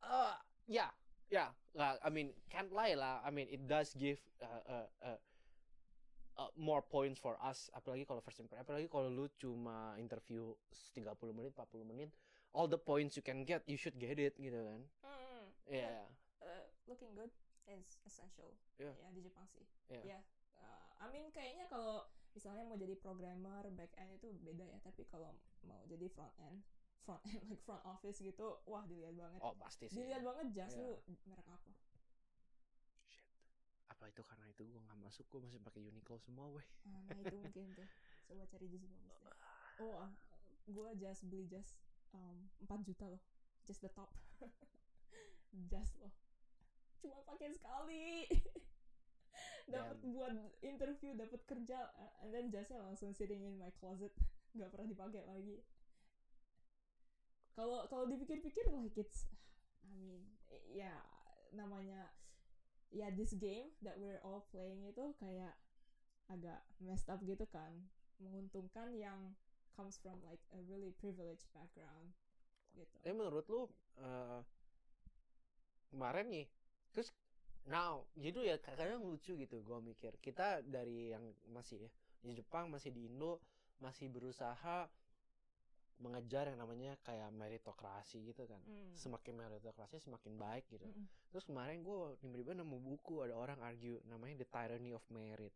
[0.00, 0.32] Uh,
[0.64, 0.88] yeah,
[1.28, 1.52] yeah.
[1.76, 3.20] Uh, I mean, can't lie lah.
[3.20, 5.18] I mean, it does give uh, uh, uh,
[6.40, 7.68] uh, more points for us.
[7.76, 8.64] Apalagi kalau first impression.
[8.64, 10.56] Apalagi kalau lu cuma interview
[10.96, 11.04] 30
[11.36, 12.08] menit, 40 menit,
[12.50, 14.80] all the points you can get, you should get it gitu kan.
[15.04, 16.08] Mm, Yeah.
[16.40, 17.30] uh, looking good
[17.68, 18.96] is essential Yeah.
[18.98, 20.02] ya di Jepang sih Yeah.
[20.02, 20.18] ya
[20.58, 22.02] uh, I mean kayaknya kalau
[22.34, 25.30] misalnya mau jadi programmer back end itu beda ya tapi kalau
[25.62, 26.66] mau jadi front end
[27.06, 30.02] front end like front office gitu wah dilihat banget Oh pasti sih.
[30.02, 30.82] dilihat banget jas Yeah.
[30.82, 30.90] lu
[31.28, 31.70] merek apa.
[34.00, 36.64] Apa itu karena itu gue nggak masuk, gue masih pakai Uniqlo semua, weh.
[36.88, 37.88] Ah, nah itu mungkin tuh.
[38.32, 39.36] Coba cari jas bagus deh
[39.80, 40.12] oh ah,
[40.68, 41.80] gua jas beli jas
[42.12, 42.36] um,
[42.68, 43.22] 4 juta loh.
[43.64, 44.12] Just the top.
[45.70, 46.12] Jas loh.
[47.00, 48.28] Cuma pakai sekali.
[49.72, 50.34] Dapat buat
[50.66, 54.10] interview dapat kerja uh, and then jasnya langsung sitting in my closet.
[54.58, 55.62] Nggak pernah dipakai lagi.
[57.54, 59.30] Kalau kalau dipikir-pikir like it's
[59.86, 60.22] I mean
[60.70, 60.90] ya
[61.54, 62.10] namanya
[62.90, 65.54] ya this game that we're all playing itu kayak
[66.30, 67.70] agak messed up gitu kan
[68.22, 69.34] menguntungkan yang
[69.74, 72.12] comes from like a really privileged background
[72.74, 73.66] gitu Tapi menurut lu
[73.98, 74.40] eh,
[75.90, 76.46] kemarin nih,
[76.94, 77.10] terus
[77.66, 80.14] now, jadi ya kadang lucu gitu gue mikir.
[80.22, 81.90] Kita dari yang masih ya,
[82.22, 83.42] di Jepang, masih di Indo,
[83.82, 84.86] masih berusaha
[86.00, 88.58] mengejar yang namanya kayak meritokrasi gitu kan.
[88.64, 88.96] Mm.
[88.96, 90.88] Semakin meritokrasi semakin baik gitu.
[90.88, 91.06] Mm-mm.
[91.30, 95.52] Terus kemarin gue tiba-tiba nemu buku ada orang argue namanya The Tyranny of Merit.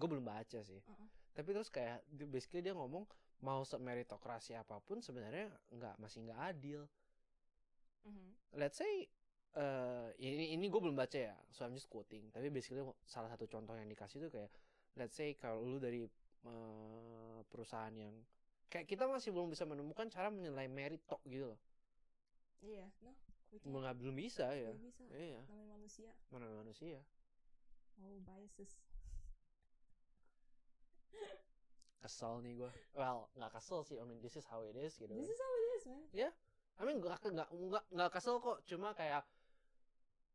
[0.00, 0.80] Gue belum baca sih.
[0.80, 1.08] Uh-uh.
[1.36, 3.04] Tapi terus kayak basically dia ngomong
[3.42, 6.80] mau meritokrasi apa pun sebenarnya nggak masih nggak adil.
[8.08, 8.58] Mhm.
[8.58, 9.06] Let's say
[9.52, 12.32] eh ini ini gue belum baca ya, so I'm just quoting.
[12.32, 14.48] Tapi basically salah satu contoh yang dikasih tuh kayak
[14.96, 16.08] let's say kalau lu dari
[16.48, 18.16] eh, perusahaan yang
[18.72, 21.60] kayak kita masih belum bisa menemukan cara menilai merit tok gitu loh.
[22.64, 23.12] iya no
[23.52, 23.68] we can't.
[23.68, 24.72] Nggak belum bisa ya.
[24.72, 26.98] Belum bisa Iya, namanya manusia mana manusia.
[28.00, 28.80] oh biases
[32.02, 32.72] Kesel nih gue.
[32.98, 33.94] Well, nggak kesel sih.
[33.94, 35.06] I mean, this is how it is gitu.
[35.14, 35.36] this kan.
[35.36, 36.02] is how it is man
[36.80, 38.58] I mean nggak nggak nggak nggak kesel kok.
[38.66, 39.22] Cuma kayak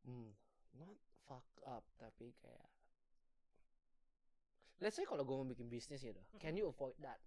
[0.07, 0.31] hmm,
[0.79, 0.95] not
[1.27, 2.69] fuck up tapi kayak
[4.77, 7.17] Let's say kalau gue mau bikin bisnis gitu, can you avoid that?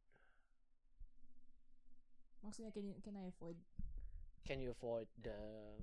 [2.43, 3.57] Maksudnya can you, can I avoid?
[4.45, 5.81] Can you avoid the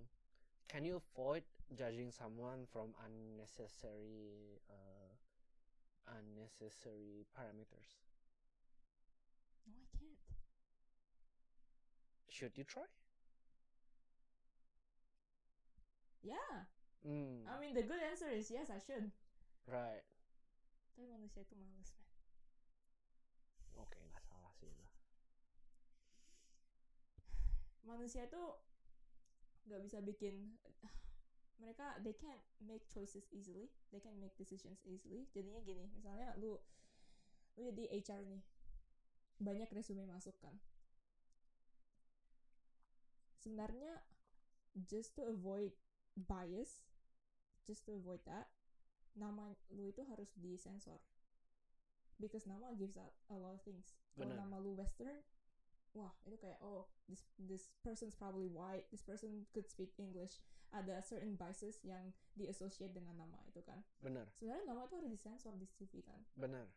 [0.67, 1.43] Can you avoid
[1.75, 5.11] judging someone from unnecessary uh,
[6.07, 8.03] unnecessary parameters?
[9.67, 10.17] no I can't.
[12.29, 12.83] Should you try?
[16.23, 16.65] yeah.
[17.05, 19.11] Hmm, I mean the good answer is yes I should.
[19.67, 20.03] Right.
[20.97, 22.09] tapi manusia itu males man.
[23.77, 24.06] Oke, nggak
[27.87, 28.43] manusia itu
[29.67, 30.55] nggak bisa bikin
[31.61, 33.71] mereka they can't make choices easily.
[33.89, 35.25] They can make decisions easily.
[35.31, 36.59] Jadinya gini misalnya lu
[37.57, 38.43] lu jadi HR nih.
[39.41, 40.53] Banyak resume masuk kan.
[43.41, 44.03] Sebenarnya
[44.85, 45.73] just to avoid
[46.13, 46.85] bias
[47.67, 48.49] just to avoid that
[49.17, 51.01] nama lu itu harus disensor.
[52.21, 53.97] Because nama gives out a lot of things.
[54.17, 55.21] Kalau nama lu western
[55.97, 60.37] wah itu kayak oh this this person's probably white this person could speak English.
[60.69, 63.81] Ada certain biases yang diassociate dengan nama itu kan.
[64.03, 66.21] Benar, sebenarnya nama itu harus disensor di CV kan.
[66.37, 66.69] Benar.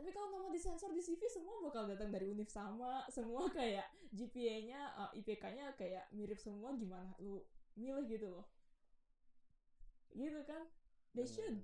[0.00, 3.04] tapi kalau nama disensor di CV semua bakal datang dari univ sama.
[3.12, 3.84] Semua kayak
[4.16, 7.44] GPA-nya uh, IPK-nya kayak mirip semua gimana lu
[7.76, 8.48] milih gitu loh.
[10.16, 10.64] Gitu kan?
[11.12, 11.56] They benar, should.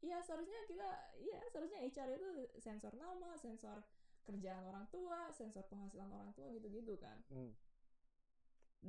[0.00, 0.88] Iya seharusnya kita
[1.20, 3.84] iya seharusnya HR itu sensor nama, sensor
[4.28, 7.18] kerjaan orang tua, sensor penghasilan orang tua gitu-gitu kan.
[7.30, 7.52] Hmm.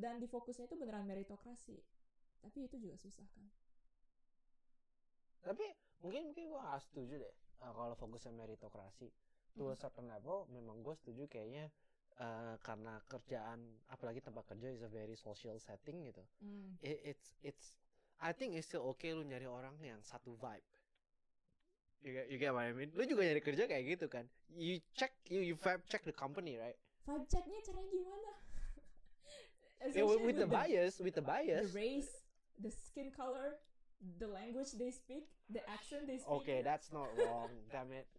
[0.02, 1.78] Dan di fokusnya itu beneran meritokrasi.
[2.44, 3.48] Tapi itu juga susah kan.
[5.46, 5.66] Tapi
[6.04, 9.10] mungkin mungkin gue gak setuju deh uh, kalau fokusnya meritokrasi.
[9.56, 9.80] To a Hmm.
[9.80, 11.72] certain level memang gue setuju kayaknya
[12.20, 16.24] uh, karena kerjaan apalagi tempat kerja is a very social setting gitu.
[16.42, 16.78] Hmm.
[16.84, 17.66] It, it's it's
[18.20, 20.66] I think it's still okay lu nyari orang yang satu vibe.
[22.06, 22.94] You get, you get what I mean?
[22.94, 24.30] Lu juga nyari kerja kayak gitu kan?
[24.54, 26.78] You check you you vibe check the company right?
[27.02, 28.32] Vibe checknya caranya gimana?
[29.94, 31.70] Yeah, with, with the bias, with the bias.
[31.70, 32.10] the race,
[32.58, 33.62] the skin color,
[34.18, 36.42] the language they speak, the accent they speak.
[36.42, 37.54] Okay, that's not wrong.
[37.74, 38.10] Damn it.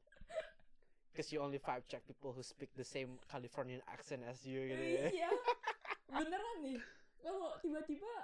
[1.10, 4.84] Because you only five check people who speak the same Californian accent as you gitu
[4.84, 5.06] ya.
[5.10, 5.30] Iya,
[6.22, 6.78] beneran nih.
[7.18, 8.14] Kalau tiba-tiba,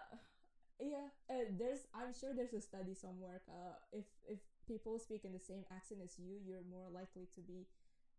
[0.78, 3.42] iya, eh, there's, I'm sure there's a study somewhere.
[3.42, 7.40] Kalau if if people speak in the same accent as you, you're more likely to
[7.42, 7.66] be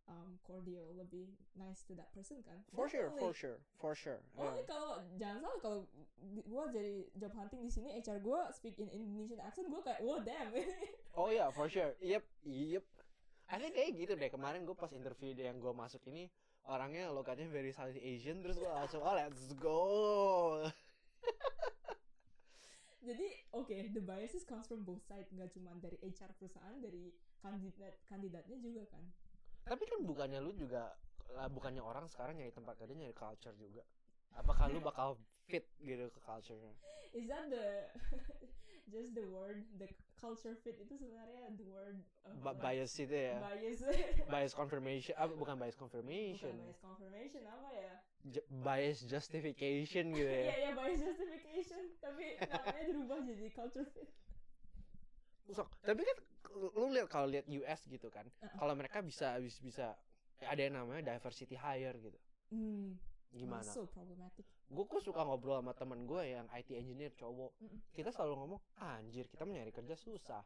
[0.07, 2.59] um, cordial, lebih nice to that person kan?
[2.75, 3.39] For sure, for Definitely.
[3.39, 4.19] sure, for sure.
[4.35, 4.67] Only Yeah.
[4.67, 5.79] kalau jangan salah kalau
[6.43, 10.19] gue jadi job hunting di sini HR gue speak in Indonesian accent gue kayak wow
[10.19, 10.51] damn
[11.19, 11.95] Oh yeah, for sure.
[12.03, 12.83] Yep, yep.
[13.47, 14.27] I think kayak gitu deh.
[14.27, 16.27] Kemarin gue pas interview yang gue masuk ini
[16.63, 19.79] orangnya lokatnya very South Asian terus gue langsung oh let's go.
[23.03, 27.99] jadi oke the biases comes from both side nggak cuma dari HR perusahaan dari kandidat
[28.07, 29.03] kandidatnya juga kan
[29.63, 30.91] Tapi kan bukannya lu juga
[31.31, 33.79] lah, bukannya orang sekarang nyari tempat kerja nyari culture juga.
[34.35, 35.15] Apakah lu bakal
[35.47, 36.73] fit gitu ke culture-nya?
[37.13, 37.87] is that the
[38.91, 39.87] just the word the
[40.19, 43.39] culture fit itu sebenarnya the word uh, Ba- like, bias itu ya.
[43.39, 43.79] bias
[44.27, 46.53] Bias confirmation, ah, bukan bias bukan confirmation.
[46.59, 47.93] bias confirmation apa ya
[48.49, 50.53] bias justification gitu iya ya.
[50.55, 54.09] iya bias justification tapi namanya dirubah jadi culture fit
[55.51, 56.17] Sok, tapi kan
[56.79, 58.55] lu lihat kalau lihat US gitu kan, Uh-uh.
[58.55, 59.85] kalau mereka bisa bisa, bisa
[60.39, 62.15] ada yang namanya diversity hire gitu.
[62.55, 62.95] hmm
[63.33, 63.65] Gimana?
[63.65, 67.51] so problematic Gue kok suka ngobrol sama temen gue yang IT engineer cowok.
[67.61, 67.77] Mm-mm.
[67.93, 70.41] Kita selalu ngomong, anjir kita mencari kerja susah.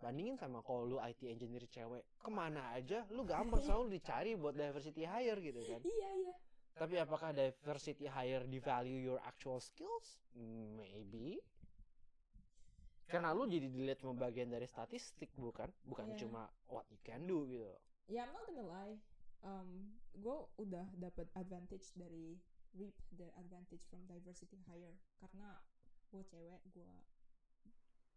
[0.00, 4.56] Bandingin sama kalau lu IT engineer cewek, ke mana aja lu gampang selalu dicari buat
[4.56, 5.80] diversity hire gitu kan.
[5.84, 6.34] iya iya
[6.80, 10.16] Tapi apakah diversity hire devalue your actual skills?
[10.80, 11.36] Maybe.
[13.04, 16.24] Karena lu jadi dilihat cuma bagian dari statistik bukan, bukan Iya.
[16.24, 17.68] cuma what you can do gitu.
[18.08, 18.96] ya I'm not gonna lie
[19.42, 22.34] um, gue udah dapat advantage dari
[22.74, 25.62] reap the advantage from diversity hire karena
[26.10, 26.90] gue cewek gue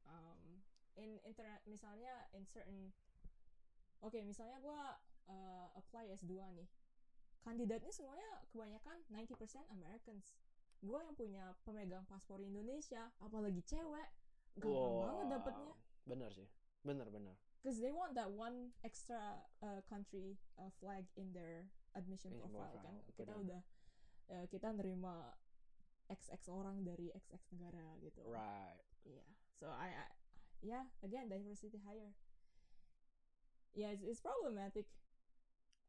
[0.09, 0.61] um,
[0.97, 2.89] in internet misalnya in certain
[4.01, 4.81] oke misalnya gue
[5.29, 6.69] uh, apply S2 nih
[7.43, 10.33] kandidatnya semuanya kebanyakan 90% Americans.
[10.79, 14.07] Gue yang punya pemegang paspor Indonesia apalagi cewek
[14.55, 15.73] gampang banget Wah, dapetnya.
[16.03, 16.47] Bener sih,
[16.81, 17.35] bener bener.
[17.63, 21.63] because they want that one extra uh, country uh, flag in their
[21.95, 22.95] admission In profile profile, kan.
[23.07, 23.39] kita benar.
[23.39, 23.61] udah
[24.35, 25.31] uh, kita nerima
[26.11, 28.19] XX orang dari XX negara gitu.
[28.27, 28.83] Right.
[29.07, 29.23] yeah
[29.55, 30.05] so I, I
[30.59, 32.11] yeah again diversity hire
[33.71, 34.91] yeah it's, it's problematic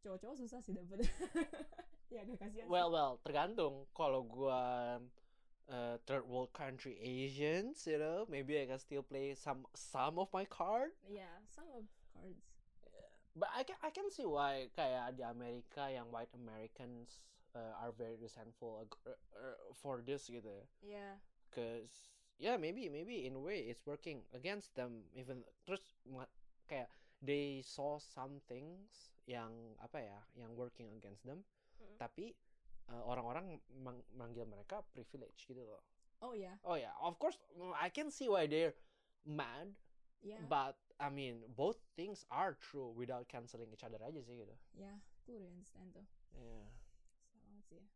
[0.05, 1.01] cowok-cowok susah sih dapet.
[2.13, 3.91] Ya gak kasihan Well well, tergantung.
[3.91, 4.61] Kalau gua
[5.67, 10.31] uh, third world country Asians, you know, maybe I can still play some some of
[10.31, 10.95] my card.
[11.11, 11.83] yeah some of
[12.15, 12.45] cards.
[13.35, 17.19] But I can I can see why kayak di Amerika yang white Americans
[17.57, 20.63] uh, are very resentful uh, for this gitu.
[20.87, 21.19] Yeah.
[21.51, 25.99] Cause yeah maybe maybe in a way it's working against them even terus
[26.67, 26.91] kayak
[27.25, 29.49] they saw some things yang
[29.81, 31.41] apa ya yang working against them
[31.75, 31.99] Mm.
[31.99, 32.31] tapi
[32.87, 35.83] uh, orang-orang mang- manggil mereka privilege gitu loh.
[36.21, 37.35] oh yeah Oh yeah, of course
[37.75, 38.79] I can see why they're
[39.27, 39.75] mad,
[40.23, 44.55] yeah but I mean both things are true without canceling each other aja sih gitu.
[44.73, 46.67] yeah totally understand tuh Yeah.
[47.27, 47.87] Susah banget sih ya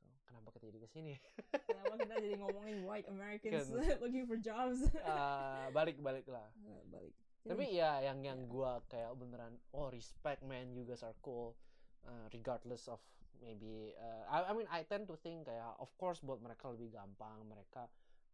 [0.00, 1.12] So, kenapa kita jadi ke sini?
[1.52, 3.96] Kenapa kita jadi ngomongin white Americans Kan.
[4.04, 4.88] looking for jobs?
[5.02, 6.48] Ah, balik balik lah.
[6.88, 7.12] Balik.
[7.46, 8.50] Tapi ya yang yang Yeah.
[8.50, 11.54] gua kayak beneran oh respect man you guys are cool
[12.02, 12.98] uh, regardless of
[13.38, 16.90] maybe uh, I, I mean I tend to think kayak of course buat mereka lebih
[16.90, 17.86] gampang mereka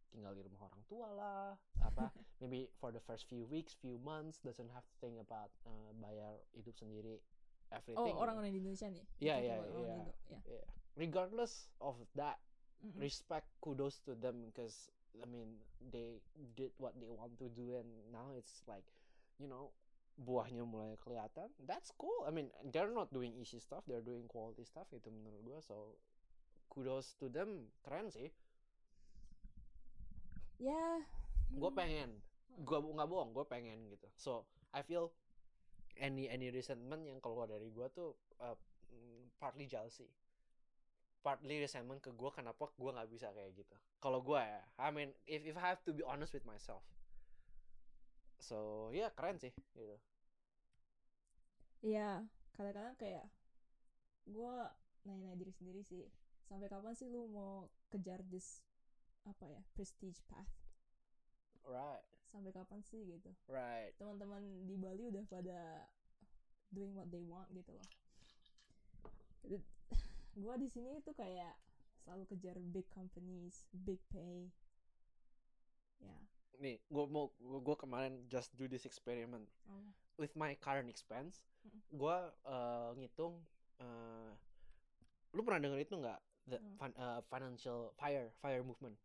[0.09, 1.49] tinggal di rumah orang tua lah
[1.81, 2.09] apa
[2.41, 6.37] maybe for the first few weeks few months doesn't have to think about uh, bayar
[6.53, 7.19] hidup sendiri
[7.73, 9.01] Oh, everything orang-orang di Indonesia nih.
[9.01, 9.55] Coba orang iya.
[9.65, 10.13] Indo,
[10.45, 10.63] ya.
[10.93, 12.37] regardless of that
[12.85, 13.01] Mm-mm.
[13.01, 16.21] respect kudos to them because I mean they
[16.53, 18.85] did what they want to do and now it's like
[19.41, 19.73] you know
[20.13, 22.21] buahnya mulai kelihatan that's cool.
[22.25, 25.97] I mean they're not doing easy stuff they're doing quality stuff itu menurut gua so
[26.73, 27.69] kudos to them.
[27.85, 28.33] Keren sih.
[30.57, 31.05] Ya.
[31.53, 32.09] gue hmm, pengen
[32.65, 34.09] gue nggak bohong gue pengen gitu.
[34.17, 35.13] So I feel
[35.97, 38.57] any any resentment yang keluar dari gue tuh uh,
[39.37, 40.09] partly jealousy.
[41.21, 43.75] Partly resentment ke gue kenapa gue nggak bisa kayak gitu.
[44.01, 46.81] Kalau gue ya I mean if if I have to be honest with myself
[48.47, 49.95] so ya keren sih gitu
[51.83, 52.23] Iya,
[52.55, 53.27] kadang-kadang kayak
[54.23, 54.53] gue
[55.03, 56.07] nanya-nanya diri sendiri sih.
[56.47, 58.63] Sampai kapan sih lu mau kejar this
[59.27, 60.47] apa ya prestige path?
[61.63, 63.31] right Sampai kapan sih gitu?
[63.47, 65.59] right Teman-teman di Bali udah pada
[66.71, 67.87] doing what they want gitu loh.
[70.43, 71.53] Gue di sini tuh kayak
[72.01, 74.49] selalu kejar big companies, big pay.
[76.01, 76.17] Ya,
[76.57, 79.89] nih gue mau gue kemarin just do this experiment Oh.
[80.17, 81.41] with my current expense
[81.89, 83.41] gue uh, ngitung
[83.79, 84.31] uh,
[85.31, 86.75] lu pernah denger itu nggak the Hmm.
[86.75, 88.99] fin- uh, financial fire fire movement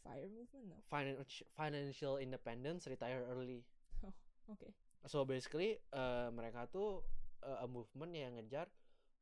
[0.00, 0.76] Fire movement no.
[0.88, 3.64] financial financial independence retire early
[4.52, 4.68] Oke.
[5.04, 7.00] so basically uh, mereka tuh
[7.40, 8.68] uh, a movement yang ngejar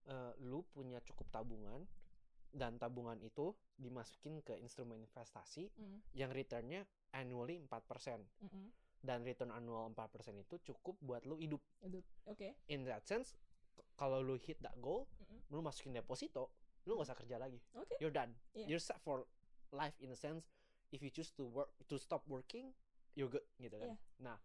[0.07, 1.87] uh, lu punya cukup tabungan
[2.51, 5.99] dan tabungan itu dimasukin ke instrumen investasi Mm.
[6.13, 6.83] yang returnnya
[7.13, 7.69] annually 4%
[8.43, 8.67] Mm-mm.
[9.01, 12.49] dan return annual 4% itu cukup buat lu hidup Itu oke.
[12.67, 13.37] in that sense
[13.95, 15.41] kalau lu hit that goal Mm-mm.
[15.49, 16.51] lu masukin deposito
[16.85, 17.97] lu nggak usah kerja lagi Oke.
[17.99, 18.67] you're done Yeah.
[18.67, 19.29] you're set for
[19.71, 20.49] life in a sense
[20.89, 22.73] if you choose to work to stop working
[23.13, 23.99] you're good gitu kan Yeah.
[24.19, 24.39] nah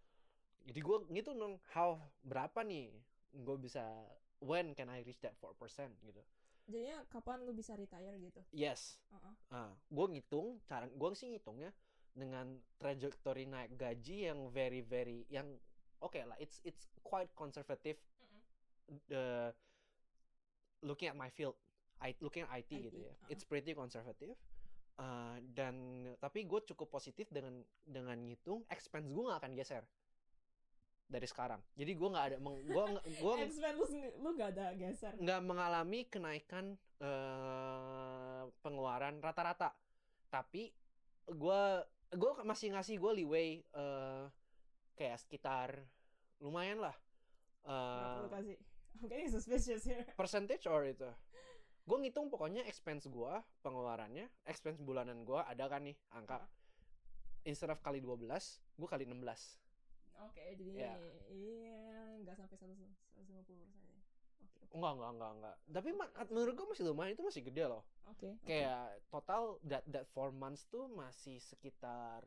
[0.64, 2.92] jadi gue ngitung dong how berapa nih
[3.34, 3.84] gue bisa
[4.40, 5.56] when can I reach that 4%
[6.04, 6.20] gitu
[6.64, 8.42] Jadinya kapan lu bisa retire gitu?
[8.56, 9.36] yes Uh-uh.
[9.52, 11.76] ah gue ngitung cara gue sih ngitungnya
[12.14, 15.50] dengan trajectory naik gaji yang very very yang
[16.00, 17.98] oke lah it's it's quite conservative
[19.10, 19.52] the
[20.86, 21.58] looking at my field
[22.04, 23.32] I looking at IT, gitu IT, ya uh-uh.
[23.34, 24.38] it's pretty conservative
[24.94, 29.82] Uh, dan tapi gue cukup positif dengan dengan ngitung expense gue nggak akan geser
[31.14, 31.62] dari sekarang.
[31.78, 32.84] Jadi gue nggak ada meng, gue
[33.22, 33.86] gue Expense lu
[34.18, 35.14] lu gak ada geser.
[35.22, 39.78] nggak mengalami kenaikan eh pengeluaran rata-rata.
[40.34, 40.74] Tapi
[41.30, 41.62] gue
[42.18, 44.26] gue masih ngasih gue leeway eh
[44.98, 45.70] kayak sekitar
[46.42, 46.98] lumayan lah.
[47.70, 48.58] Eh kasih?
[49.02, 50.06] I'm getting suspicious here.
[50.18, 51.10] percentage or itu?
[51.84, 56.42] Gue ngitung pokoknya expense gue pengeluarannya expense bulanan gue ada kan nih angka.
[57.44, 58.24] Instead of kali 12
[58.80, 59.63] gue kali 16
[60.16, 60.94] Oke, jadi Ya.
[61.30, 61.82] iya
[62.22, 62.78] nggak sampai 100
[63.18, 64.02] 150 persen ya.
[64.44, 64.74] Oke, oke.
[64.74, 65.90] enggak enggak enggak enggak tapi
[66.30, 68.28] menurut gue masih lumayan itu masih gede loh Oke.
[68.32, 68.44] oke.
[68.44, 72.22] kayak total that that four months tuh masih sekitar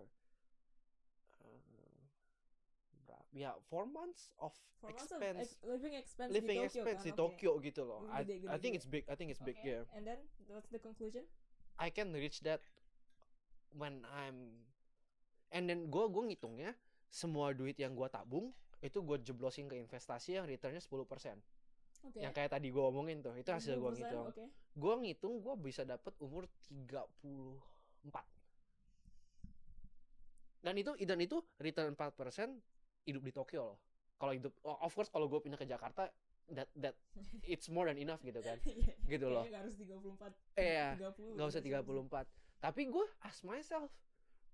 [1.41, 1.61] eh,
[3.05, 6.83] berapa ya four months of For months of expense ex- living expense living di Tokyo
[6.83, 7.07] expense kan?
[7.07, 7.13] di.
[7.15, 8.79] Tokyo gitu loh I, Gede, gede, I think gede.
[8.79, 10.19] it's big I think it's big Oke, yeah And then
[10.49, 11.25] what's the conclusion?
[11.77, 12.65] I can reach that
[13.71, 14.65] when I'm
[15.51, 16.73] and then gue gue ngitungnya
[17.09, 18.53] semua duit yang gue tabung
[18.85, 20.93] itu gue jeblosin ke investasi yang returnnya 10%
[22.07, 22.21] Oke.
[22.21, 24.45] yang kayak tadi gue omongin tuh itu hasil gue 10%, ngitung Oke.
[24.77, 26.93] gue ngitung gue bisa dapet umur 34
[30.63, 32.13] dan itu dan itu return 4%
[33.07, 33.79] hidup di Tokyo loh
[34.17, 36.11] kalau hidup of course kalau gue pindah ke Jakarta
[36.53, 36.95] that that
[37.53, 39.47] it's more than enough gitu kan Iya, Gitu loh.
[39.47, 40.59] Nggak harus 34.
[40.59, 41.35] Iya, 30.
[41.39, 41.83] nggak usah gitu sih.
[41.83, 43.91] 34 tapi gue ask myself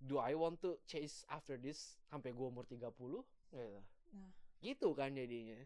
[0.02, 3.22] do I want to chase after this sampai gue umur 30 gitu
[4.12, 4.28] Nah.
[4.60, 5.56] gitu kan jadinya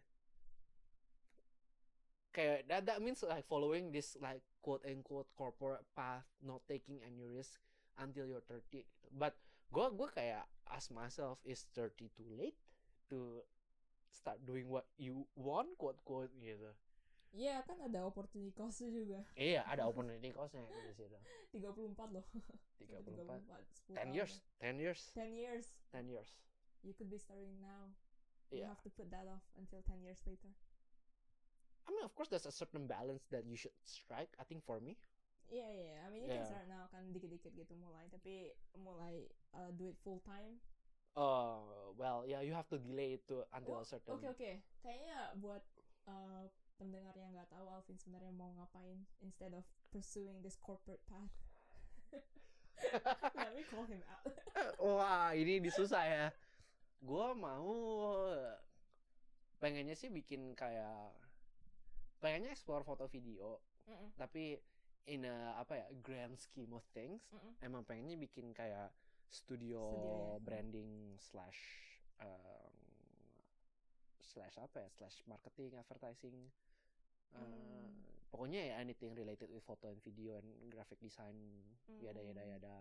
[2.30, 7.24] kayak that, that means like following this like quote unquote corporate path not taking any
[7.24, 7.56] risk
[7.96, 9.06] until you're 30 gitu.
[9.16, 9.32] but
[9.72, 12.54] gue gue kayak ask myself is 30 too late
[13.08, 13.40] to
[14.12, 16.70] start doing what you want quote quote gitu
[17.36, 19.20] Iya, kan ada opportunity cost juga.
[19.36, 21.16] iya ada opportunity costnya di situ
[21.52, 22.24] 34 loh.
[22.80, 23.44] 34
[23.92, 25.66] 10 10 years 10 years 10 years.
[25.92, 26.30] 10 years
[26.80, 27.92] You could be starting now.
[28.48, 30.48] You yeah have to put that off until 10 years later.
[31.84, 34.80] I mean of course there's a certain balance that you should strike I think for
[34.80, 34.96] me
[35.46, 35.92] Iya, iya.
[36.02, 36.50] I mean, you can Yeah.
[36.50, 38.10] start now kan dikit-dikit gitu mulai.
[38.10, 38.50] Tapi
[38.82, 40.58] mulai uh, do it full time.
[41.16, 44.50] uh well yeah you have to delay it to until a certain Oke, oke.
[44.82, 45.62] Kayaknya buat
[46.10, 46.44] uh,
[46.76, 51.32] pendengar yang nggak tahu Alvin sebenarnya mau ngapain instead of pursuing this corporate path.
[53.36, 54.28] Let me call him out.
[54.84, 56.26] Wah, ini disusah ya.
[57.00, 57.72] Gua mau
[59.56, 61.16] pengennya sih bikin kayak
[62.20, 64.60] pengennya explore foto video, Mm-mm, tapi
[65.08, 67.52] in a apa ya grand scheme of things, mm-mm.
[67.64, 68.92] emang pengennya bikin kayak
[69.32, 70.44] studio, Studio ya.
[70.44, 71.60] branding slash
[72.20, 72.74] um,
[74.20, 76.36] slash apa ya slash marketing advertising.
[77.32, 77.94] Uh, Hmm.
[78.26, 81.34] Pokoknya ya anything related with photo and video and graphic design,
[81.98, 82.52] yada yada Hmm.
[82.52, 82.74] yada.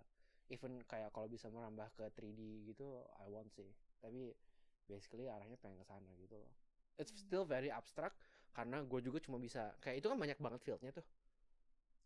[0.51, 2.85] Even kayak kalau bisa merambah ke 3D gitu,
[3.17, 3.71] I want sih.
[4.03, 4.35] Tapi
[4.85, 6.51] basically arahnya pengen ke sana gitu loh.
[6.97, 7.21] It's Hmm.
[7.23, 8.19] still very abstract
[8.51, 11.05] karena gue juga cuma bisa kayak itu kan banyak banget fieldnya tuh.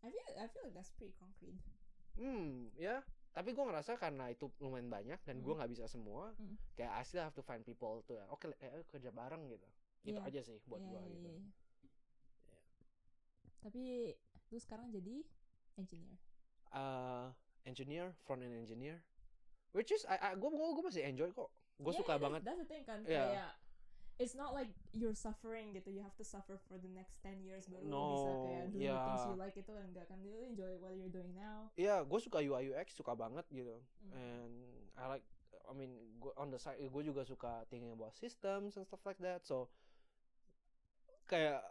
[0.00, 1.58] I feel I feel like that's pretty concrete.
[2.16, 3.02] Hmm, ya.
[3.30, 5.58] Tapi gue ngerasa karena itu lumayan banyak dan gue Hmm.
[5.58, 6.32] nggak bisa semua.
[6.34, 6.54] Hmm.
[6.74, 8.18] Kayak I still have to find people tuh.
[8.30, 9.66] Oke, eh, kerja bareng gitu.
[10.02, 10.26] Itu Iya.
[10.26, 11.28] aja sih buat Iya, gue iya, gitu.
[11.28, 11.50] iya, iya.
[13.60, 14.14] Tapi
[14.50, 15.22] lu sekarang jadi
[15.76, 16.16] engineer.
[16.72, 17.30] uh,
[17.64, 19.02] engineer, front end engineer,
[19.72, 21.50] which is I, I gue gue masih enjoy kok.
[21.80, 22.40] Gue Yeah, suka yeah, banget.
[22.44, 23.26] That's, the thing kan Yeah.
[23.32, 23.50] kayak
[24.20, 25.88] it's not like you're suffering gitu.
[25.88, 28.84] You have to suffer for the next 10 years baru No, bisa kayak do the
[28.84, 29.04] yeah.
[29.08, 31.72] things you like itu enggak kan you enjoy what you're doing now.
[31.80, 33.80] Iya, gue suka UI UX suka banget gitu.
[34.04, 34.12] Mm.
[34.12, 34.52] And
[35.00, 35.26] I like
[35.64, 39.22] I mean gua on the side gue juga suka thinking about systems and stuff like
[39.22, 39.70] that so
[41.24, 41.62] kayak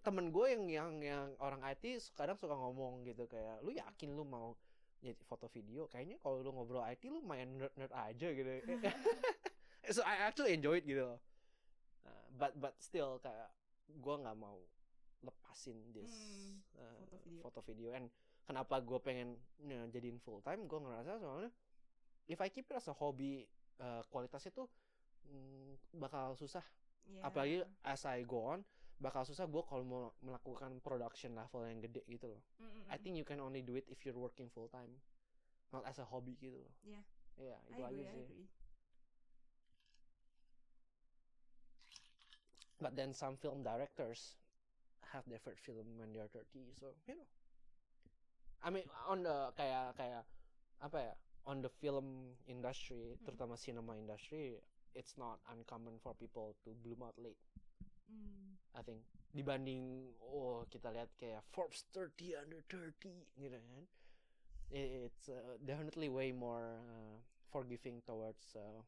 [0.00, 4.22] temen gue yang yang yang orang IT kadang suka ngomong gitu kayak lu yakin lu
[4.22, 4.54] mau
[5.00, 8.50] jadi foto video kayaknya kalau lu ngobrol IT lu main nerd nerd aja gitu
[9.94, 11.06] so I actually enjoy it gitu.
[12.02, 13.50] Nah, but but still kayak
[13.86, 14.58] gue nggak mau
[15.22, 17.40] lepasin this Hmm, uh, foto video.
[17.42, 18.06] foto video and
[18.46, 19.28] kenapa gue pengen
[19.58, 21.50] ya, jadiin full time gue ngerasa soalnya
[22.26, 23.46] if I keep it as a hobby
[23.78, 24.68] uh, kualitasnya tuh
[25.26, 26.62] mm, bakal susah
[27.06, 27.22] Yeah.
[27.22, 28.66] apalagi as I go on
[29.00, 32.96] bakal susah gue kalau mau melakukan production level yang gede gitu loh Mm, mm, I
[32.96, 33.02] mm.
[33.02, 34.92] think you can only do it if you're working full time
[35.72, 37.02] not as a hobby gitu loh Yeah.
[37.36, 38.48] Iya I itu aja agree, I sih agree.
[42.80, 44.36] but then some film directors
[45.12, 47.26] have their first film when they're 30 so you know
[48.62, 50.24] I mean on the kayak kayak
[50.82, 51.12] apa ya
[51.46, 53.24] on the film industry Hmm.
[53.24, 54.60] terutama cinema industry
[54.94, 57.38] it's not uncommon for people to bloom out late
[58.10, 58.55] Mm.
[58.76, 59.00] I think
[59.32, 62.92] dibanding oh kita lihat kayak Forbes 30 under 30
[63.40, 63.84] gitu kan
[64.70, 67.16] it's uh, definitely way more uh,
[67.52, 68.82] forgiving towards uh,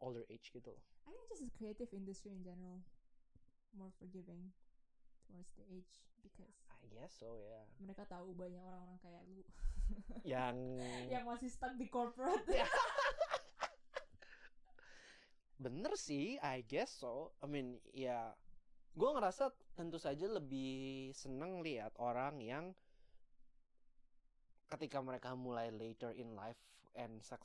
[0.00, 0.82] older age gitu loh.
[1.06, 2.80] I think just the creative industry in general
[3.76, 4.48] more forgiving
[5.28, 9.44] towards the age because I guess so ya mereka tahu banyak orang-orang kayak lu
[10.36, 10.56] yang
[11.12, 12.48] yang masih stuck di corporate.
[12.48, 12.64] Ya.
[15.58, 18.30] bener sih I guess so I mean ya
[18.94, 22.72] gue ngerasa tentu saja lebih seneng lihat orang yang
[24.68, 26.60] ketika mereka mulai later in life
[26.92, 27.40] and suc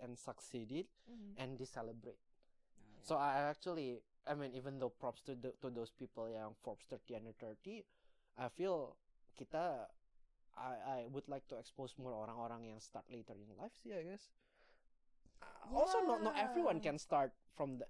[0.00, 1.34] and succeeded Mhm.
[1.36, 3.02] and they celebrate Oh, yeah.
[3.04, 6.86] so I actually I mean even though props to the, to those people yang Forbes
[6.88, 7.84] 30 under 30
[8.38, 8.96] I feel
[9.34, 9.90] kita
[10.58, 14.04] I I would like to expose more orang-orang yang start later in life sih I
[14.04, 14.30] guess
[15.38, 16.90] Uh, also not not everyone Yeah.
[16.90, 17.86] can start from the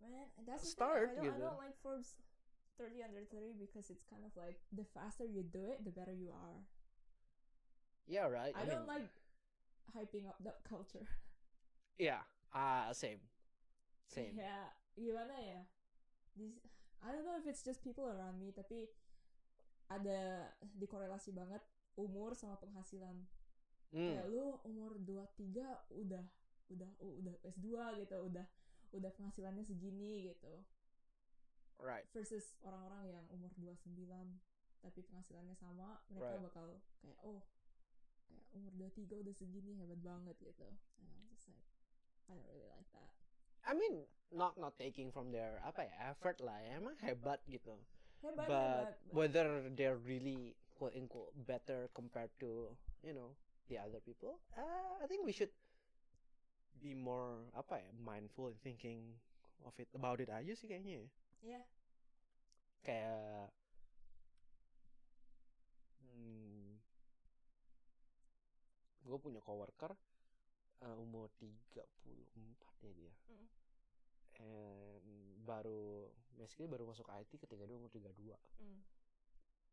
[0.00, 1.28] Man, that's Start thing.
[1.28, 1.36] I don't.
[1.36, 2.16] I don't like Forbes
[2.80, 6.12] 30 under 30 because it's kind of like the faster you do it, the better
[6.16, 6.58] you are.
[8.10, 9.06] yeah right I, mean don't like
[9.94, 11.06] hyping up that culture.
[12.00, 13.20] yeah ah same
[14.08, 15.60] same Ya, gimana ya?
[16.34, 16.56] This,
[17.04, 18.88] I don't know if it's just people around me, tapi
[19.86, 21.60] ada dikorelasi banget
[21.94, 23.28] umur sama penghasilan.
[23.92, 25.52] Hmm, Kayak lu umur 23
[25.92, 26.24] udah
[26.70, 27.66] udah udah S2
[28.02, 28.46] gitu, udah
[28.90, 30.64] udah penghasilannya segini gitu.
[31.80, 33.96] right versus orang-orang yang umur 29
[34.80, 36.44] tapi penghasilannya sama mereka Right.
[36.44, 36.66] bakal
[37.00, 37.40] kayak oh
[38.28, 40.68] kayak umur 23 udah segini hebat banget gitu
[41.00, 41.64] and I'm just like
[42.28, 43.12] I don't really like that
[43.64, 47.80] I mean not not taking from their apa ya effort lah ya, emang hebat gitu
[48.20, 53.32] hebat but hebat but- whether they're really quote unquote better compared to you know
[53.72, 55.52] the other people uh, I think we should
[56.80, 59.14] be more apa ya mindful in thinking
[59.64, 61.06] of it about it aja sih kayaknya ya.
[61.44, 61.62] ya
[62.80, 63.52] kayak
[66.00, 66.80] hmm,
[69.04, 69.92] gue punya coworker
[70.80, 71.76] uh, umur 34
[72.84, 73.46] ya dia Mm.
[74.40, 75.04] and
[75.44, 78.80] baru basically baru masuk IT ketika dia umur 32 mm,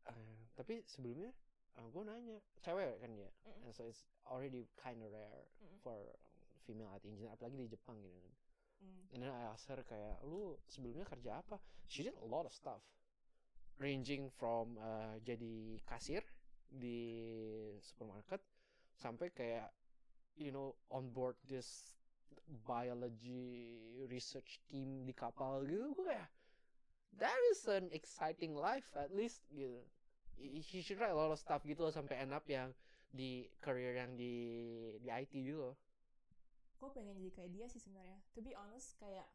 [0.08, 1.32] Eh, tapi sebelumnya
[1.78, 3.64] gue nanya cewek kan dia Mm.
[3.68, 5.80] and so it's already kind of rare Mm.
[5.80, 5.96] for
[6.68, 8.34] female IT engineer apalagi di Jepang gitu kan.
[8.78, 9.02] Mm.
[9.10, 11.58] and then I asked her kayak lu sebelumnya kerja apa?
[11.88, 12.84] She did a lot of stuff.
[13.78, 16.22] Ranging from uh, jadi kasir
[16.68, 17.00] di
[17.80, 18.42] supermarket
[18.98, 19.70] sampai kayak
[20.36, 21.96] you know on board this
[22.66, 23.78] biology
[24.10, 25.94] research team di kapal gitu.
[25.94, 26.28] Gue kayak
[27.18, 29.82] that is an exciting life at least gitu.
[30.62, 32.70] She should write a lot of stuff gitu loh sampai end up yang
[33.10, 34.34] di career yang di
[35.00, 35.74] di IT gitu loh
[36.78, 38.18] gue pengen jadi kayak dia sih sebenarnya.
[38.34, 39.26] To be honest kayak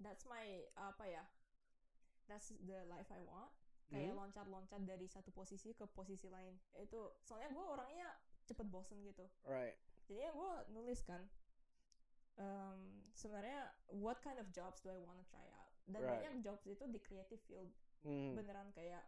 [0.00, 1.24] that's my apa ya
[2.26, 3.52] that's the life I want.
[3.86, 4.18] Kayak Mhm.
[4.18, 6.58] loncat-loncat dari satu posisi ke posisi lain.
[6.74, 8.08] Itu soalnya gue orangnya
[8.48, 9.30] cepet bosen gitu.
[9.46, 9.78] Right.
[10.10, 11.22] Jadinya gue nulis kan
[12.36, 12.80] um,
[13.14, 15.70] sebenarnya what kind of jobs do I wanna try out?
[15.86, 16.18] Dan Right.
[16.18, 17.70] banyak jobs itu di creative field.
[18.02, 19.06] Hmm, beneran kayak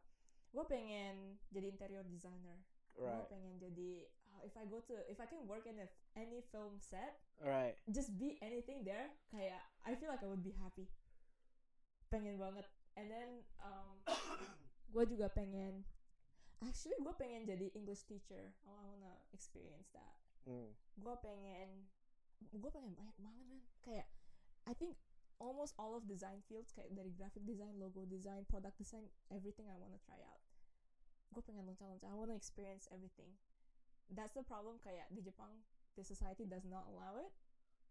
[0.50, 2.62] gue pengen jadi interior designer.
[2.94, 3.30] Gue right.
[3.30, 4.06] pengen jadi
[4.44, 5.86] if I go to if I can work in a,
[6.18, 7.74] any film set right.
[7.90, 10.90] just be anything there kayak I feel like I would be happy.
[12.12, 12.66] Pengen banget.
[12.98, 13.28] And then
[13.62, 14.02] um,
[14.92, 15.86] gue juga pengen
[16.58, 18.52] actually gue pengen jadi English teacher.
[18.66, 20.16] I wanna experience that.
[20.48, 20.72] Hmm.
[20.96, 21.88] gue pengen
[22.52, 23.62] gue pengen banyak banget man.
[23.84, 24.08] Kayak
[24.68, 24.98] I think
[25.38, 29.78] almost all of design fields kayak dari graphic design logo design product design everything I
[29.78, 30.42] wanna try out.
[31.32, 32.08] Gue pengen loncat-loncat.
[32.08, 33.36] I wanna experience everything
[34.12, 35.50] that's the problem kayak di Jepang
[35.96, 37.32] the society does not allow it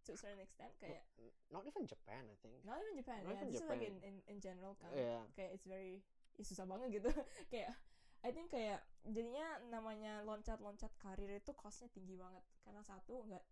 [0.07, 1.03] to a certain extent kayak
[1.51, 2.63] not even Japan I think.
[2.63, 3.99] Not even Japan Not ya even this is like Japan.
[3.99, 4.95] in, in in general kan.
[4.95, 5.23] Yeah.
[5.35, 5.99] Kayak it's very
[6.39, 7.11] ya susah banget gitu.
[7.51, 7.75] Kayak
[8.23, 12.41] I think kayak jadinya namanya loncat-loncat karir itu costnya tinggi banget.
[12.63, 13.43] Karena satu nggak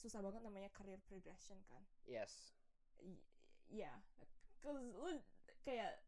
[0.00, 1.84] susah banget namanya career progression kan.
[2.08, 2.56] Yes.
[3.04, 3.20] Y-
[3.68, 4.32] yeah cause
[4.64, 5.20] lu
[5.62, 6.00] kayak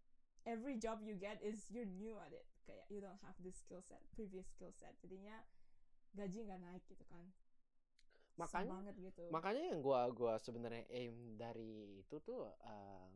[0.49, 2.49] every job you get is you're new at it.
[2.65, 4.97] Kayak you don't have this skill set previous skill set.
[5.05, 5.45] Jadinya
[6.15, 7.27] gaji nggak naik gitu kan
[8.35, 13.13] makanya banget gitu makanya yang gua gua sebenarnya aim dari itu tuh um,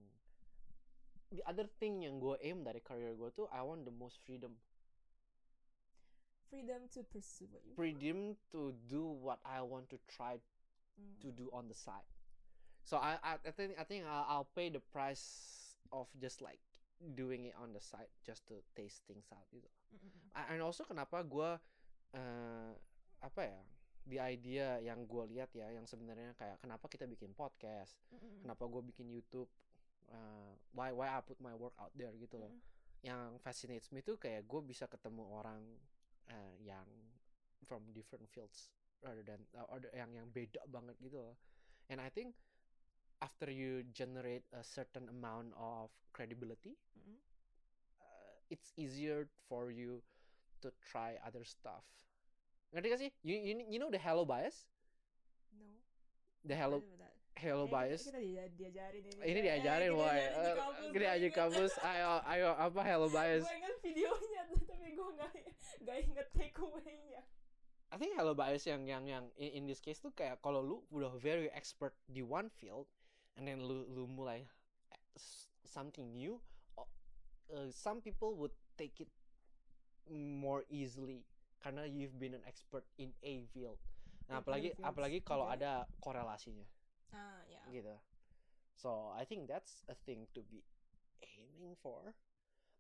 [1.32, 4.54] the other thing yang gua aim dari career gua tuh I want the most freedom
[6.50, 7.76] freedom to pursue what you want.
[7.76, 8.18] freedom
[8.52, 10.38] to do what I want to try
[10.94, 11.18] Mm.
[11.26, 12.06] to do on the side.
[12.86, 16.62] So I I, I think I think I'll, I'll pay the price of just like
[17.18, 19.66] doing it on the side just to taste things out gitu.
[19.90, 20.30] Mm, mm, mm.
[20.38, 21.58] A- And also kenapa gua
[22.14, 22.72] eh
[23.24, 23.60] apa ya
[24.04, 28.24] the idea yang gue lihat ya yang sebenarnya kayak kenapa kita bikin podcast, Mm, mm,
[28.28, 28.38] mm.
[28.44, 29.48] kenapa gue bikin YouTube,
[30.12, 32.52] eh, why why I put my work out there gitu loh.
[32.52, 32.60] Mm.
[33.04, 35.60] Yang fascinates me tuh kayak gue bisa ketemu orang
[36.28, 36.84] eh, yang
[37.64, 38.68] from different fields
[39.00, 41.36] rather than uh, or yang yang beda banget gitu loh.
[41.88, 42.36] And I think
[43.24, 47.18] after you generate a certain amount of credibility, Mm-mm.
[48.00, 50.04] uh, it's easier for you
[50.64, 51.84] to try other stuff.
[52.72, 53.10] Ngerti gak sih?
[53.20, 54.64] You, you you know the hello bias?
[55.52, 55.68] No.
[56.42, 56.80] The hello
[57.36, 58.02] hello Eh, bias.
[58.08, 59.20] Kita, dia- diajarin ini.
[59.20, 60.54] Ini Eh, diajarin eh,
[60.90, 61.72] Gini gua aja kampus.
[61.92, 63.44] Ayo ayo apa hello bias?
[63.44, 65.30] Gue inget videonya tapi gue gak,
[65.84, 67.22] gak inget takeaway-nya.
[67.92, 70.76] I think hello bias yang yang yang in, in this case tuh kayak kalau lu
[70.90, 72.90] udah very expert di one field
[73.38, 74.42] and then lu lu mulai
[75.14, 76.42] s- something new
[76.74, 79.10] uh, some people would take it
[80.10, 81.24] more easily
[81.60, 83.80] karena you've been an expert in a field.
[84.28, 85.60] Nah, apalagi apalagi kalau Okay.
[85.60, 86.64] ada korelasinya
[87.12, 87.60] Ah, ya.
[87.68, 87.94] gitu.
[88.74, 90.60] So I think that's a thing to be
[91.22, 92.12] aiming for.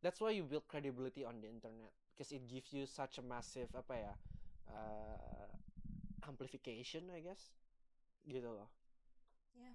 [0.02, 3.72] That's why you build credibility on the internet because it gives you such a massive
[3.72, 4.12] apa ya
[4.68, 5.48] uh,
[6.24, 7.52] amplification I guess
[8.24, 8.68] gitu loh.
[9.56, 9.72] Ya.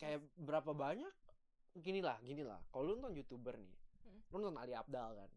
[0.00, 1.12] Kayak berapa banyak
[1.74, 2.60] gini lah gini lah.
[2.70, 4.20] Kalau lu nonton youtuber nih, Hmm.
[4.30, 5.30] lu nonton Ali Abdal kan.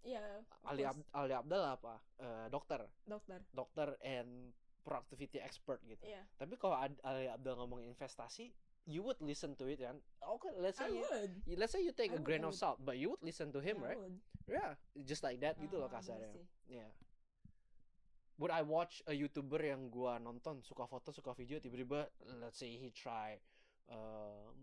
[0.00, 0.82] Iya, of Ali.
[0.82, 2.00] Ab- Ali Abdal apa?
[2.16, 3.40] Eh, dokter, dokter.
[3.52, 6.00] dokter and productivity expert gitu.
[6.08, 6.24] Iya.
[6.40, 8.48] Tapi kalau Ad- Ali Abdal ngomongin investasi,
[8.88, 10.00] you would listen to it kan?
[10.18, 11.32] Okay, let's I say you, would.
[11.60, 13.60] let's say you take I a would, grain of salt, but you would listen to
[13.60, 13.98] him, Yeah, I right?
[14.00, 14.16] would.
[14.48, 14.70] Yeah,
[15.04, 16.32] just like that gitu loh Ah, kasarnya.
[16.64, 16.90] Yeah.
[18.40, 22.08] Would I watch a YouTuber yang gua nonton suka foto suka video tiba-tiba
[22.40, 23.36] let's say he try
[23.92, 24.56] um,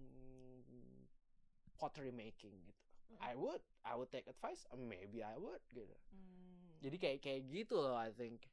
[1.78, 2.87] pottery making gitu.
[3.08, 3.20] Mm.
[3.24, 4.68] I would, I would take advice.
[4.76, 5.96] Maybe I would gitu.
[6.12, 6.76] Hmm.
[6.84, 8.46] Jadi kayak kayak gitu loh I think.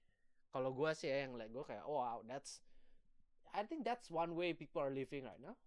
[0.54, 2.62] Kalau gua sih ya yang liat gua kayak oh, wow that's
[3.50, 5.58] I think that's one way people are living right now.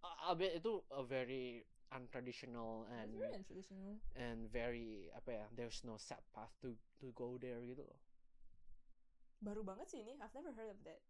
[0.00, 3.92] Uh, albeit itu a very untraditional It's and very untraditional.
[4.16, 8.00] and very apa ya there's no set path to to go there gitu loh.
[9.44, 10.16] Baru banget sih ini.
[10.20, 11.00] I've never heard of that.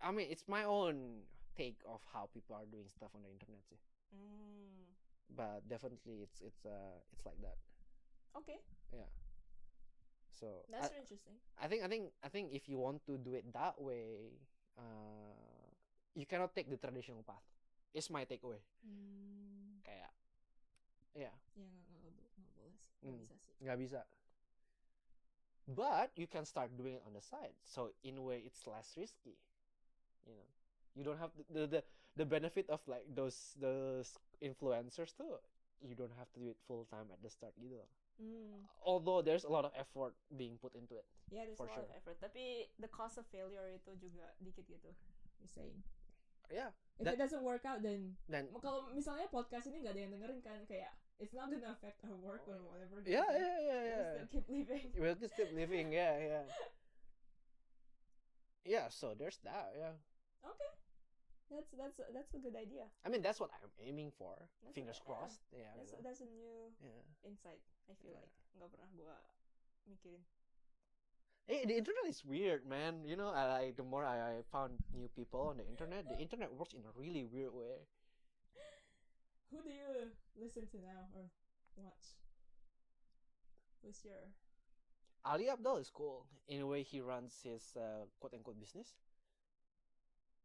[0.00, 1.24] I mean it's my own
[1.56, 3.80] take of how people are doing stuff on the internet sih.
[4.14, 4.86] Hmm.
[5.34, 7.58] But definitely it's it's uh it's like that.
[8.38, 8.58] Okay,
[8.92, 9.10] Yeah.
[10.30, 11.38] So that's I, interesting.
[11.58, 14.38] I think I think I think if you want to do it that way,
[14.78, 15.70] uh,
[16.14, 17.42] you cannot take the traditional path.
[17.94, 18.62] It's my takeaway.
[18.82, 19.78] Hmm.
[19.86, 20.10] Kayak
[21.14, 22.90] ya Ya nggak nggak nggak boleh sih.
[23.06, 23.54] Nggak bisa sih.
[23.62, 24.00] nggak bisa.
[25.66, 27.56] But you can start doing it on the side.
[27.64, 29.38] So in a way, it's less risky.
[30.26, 30.48] You know,
[30.94, 31.80] you don't have the the the,
[32.16, 35.38] the benefit of like those those influencers too.
[35.84, 37.82] You don't have to do it full time at the start gitu.
[38.14, 38.62] Hmm.
[38.86, 41.04] Although there's a lot of effort being put into it.
[41.34, 41.82] Yeah, there's a lot sure.
[41.82, 42.22] of effort.
[42.22, 44.94] Tapi the cost of failure itu juga dikit gitu.
[45.42, 45.82] You're saying.
[46.52, 46.70] Yeah.
[47.00, 50.12] If That- it doesn't work out, then Dan kalau misalnya podcast ini nggak ada yang
[50.14, 53.02] dengerin kan kayak it's not gonna affect our work or whatever.
[53.02, 54.12] gitu yeah, yeah, yeah, We'll yeah.
[54.14, 54.84] still keep living.
[54.94, 55.90] We'll just keep living.
[55.90, 56.44] Yeah, yeah.
[58.64, 58.88] Yeah.
[58.88, 59.74] So there's that.
[59.76, 59.96] Yeah.
[60.40, 60.70] Okay.
[61.52, 62.88] That's that's that's a good idea.
[63.04, 64.34] I mean, that's what I'm aiming for.
[64.64, 65.44] That's Fingers crossed.
[65.52, 65.70] Yeah.
[65.76, 67.02] That's that's a new Yeah.
[67.22, 67.60] insight.
[67.88, 68.24] I feel Yeah.
[68.24, 69.16] like nggak pernah gua
[69.86, 70.24] mikirin.
[71.44, 73.04] Hey, the internet is weird, man.
[73.04, 76.16] You know, I like the more I, I found new people on the internet, the
[76.16, 77.84] internet works in a really weird way.
[79.52, 81.28] Who do you listen to now or
[81.76, 82.16] watch?
[83.84, 84.32] Who's your
[85.24, 86.24] Ali Abdul is cool.
[86.48, 88.96] In a way, he runs his uh, quote unquote business.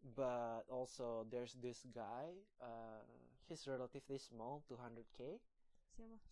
[0.03, 2.31] But also, there's this guy.
[2.61, 3.03] Uh,
[3.47, 5.39] he's relatively small, 200k.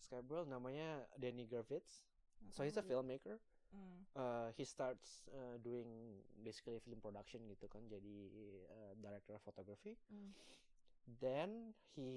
[0.00, 0.48] siapa?
[0.48, 2.08] Namanya Danny Gravitz.
[2.40, 3.36] Nggak So he's a filmmaker.
[3.68, 4.00] Hmm.
[4.16, 8.16] Uh, he starts uh, doing basically film production gitu kan jadi
[8.72, 10.32] uh, director of photography Mm.
[11.20, 12.08] then he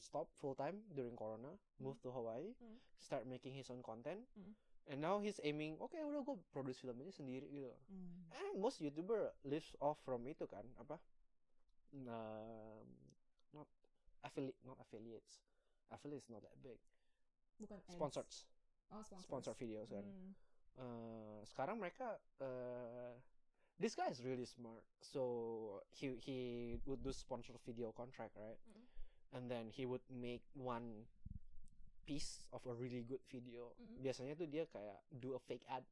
[0.00, 2.80] stopped full time during corona moved to Hawaii Mm.
[2.96, 4.56] start making his own content Mm.
[4.88, 8.32] And now he's aiming okay udah gue produce film ini sendiri gitu Mm.
[8.32, 10.96] and most youtuber lives off from itu kan apa
[11.94, 12.86] um,
[13.52, 13.68] not
[14.24, 15.44] affiliate not affiliates
[15.90, 16.78] affiliates not that big
[17.58, 17.94] bukan ads.
[17.94, 18.28] sponsored
[18.92, 19.24] oh sponsors.
[19.24, 20.32] sponsor videos kan Mm.
[20.78, 23.12] uh, sekarang mereka uh,
[23.78, 25.22] this guy is really smart so
[25.92, 26.38] he he
[26.84, 28.84] would do sponsor video contract right Mm.
[29.36, 31.04] and then he would make one
[32.08, 34.00] piece of a really good video Mm.
[34.00, 35.84] biasanya tuh dia kayak do a fake ad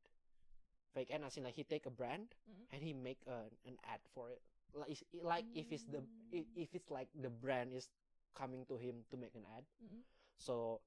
[0.96, 2.64] fake ad as in like he take a brand Mm.
[2.72, 4.40] and he make a, an ad for it
[4.72, 6.00] like like if it's the
[6.32, 6.48] Mm.
[6.56, 7.92] if it's like the brand is
[8.32, 10.00] coming to him to make an ad Mm.
[10.40, 10.80] so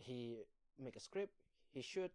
[0.00, 0.40] he
[0.80, 1.30] make a script,
[1.70, 2.10] he shoot,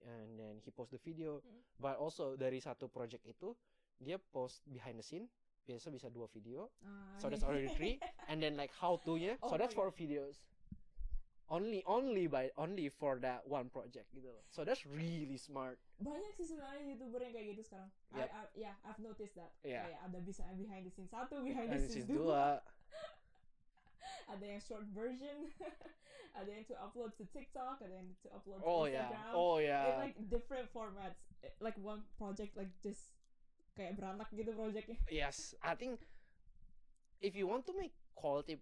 [0.00, 1.44] and then he post the video.
[1.44, 1.60] Mm.
[1.76, 3.52] But also dari satu project itu
[4.00, 5.28] dia post behind the scene.
[5.68, 6.72] Biasa bisa dua video.
[6.80, 8.00] Ah, So that's already three.
[8.32, 9.36] And then like how to nya.
[9.44, 10.40] Oh so that's my four videos.
[11.46, 14.26] Only only by only for that one project gitu.
[14.26, 14.42] loh.
[14.50, 15.78] So that's really smart.
[15.96, 17.90] banyak sih sebenarnya youtuber yang kayak gitu sekarang.
[18.12, 18.28] Yep.
[18.28, 19.54] I, yeah, I've noticed that.
[19.62, 19.86] Yeah.
[19.86, 22.60] Kayak ada bisa behind the scene satu, behind the And scenes dua.
[24.32, 25.46] ada yang short version,
[26.38, 29.06] ada yang to upload to TikTok, ada yang to upload to Oh yeah.
[29.06, 29.32] Instagram.
[29.32, 30.02] Oh In yeah.
[30.02, 31.22] like different formats.
[31.62, 33.14] Like one project like just
[33.76, 34.96] kayak beranak gitu projectnya.
[35.12, 36.00] yes i think
[37.20, 38.56] if you want to make quality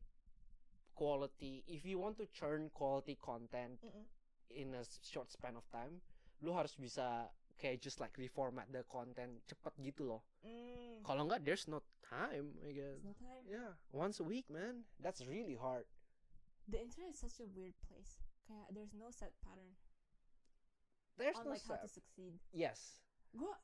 [0.95, 4.07] quality if you want to churn quality content Mm-mm.
[4.55, 5.99] in a short span of time
[6.41, 11.01] lu harus bisa kayak just like reformat the content cepet gitu loh Mm.
[11.03, 13.43] kalau nggak there's no time I guess There's no time.
[13.49, 15.85] yeah once a week man that's really hard
[16.65, 18.25] The internet is such a weird place.
[18.49, 19.77] Kayak there's no set pattern
[21.21, 22.41] there's on no like how to succeed.
[22.53, 23.01] yes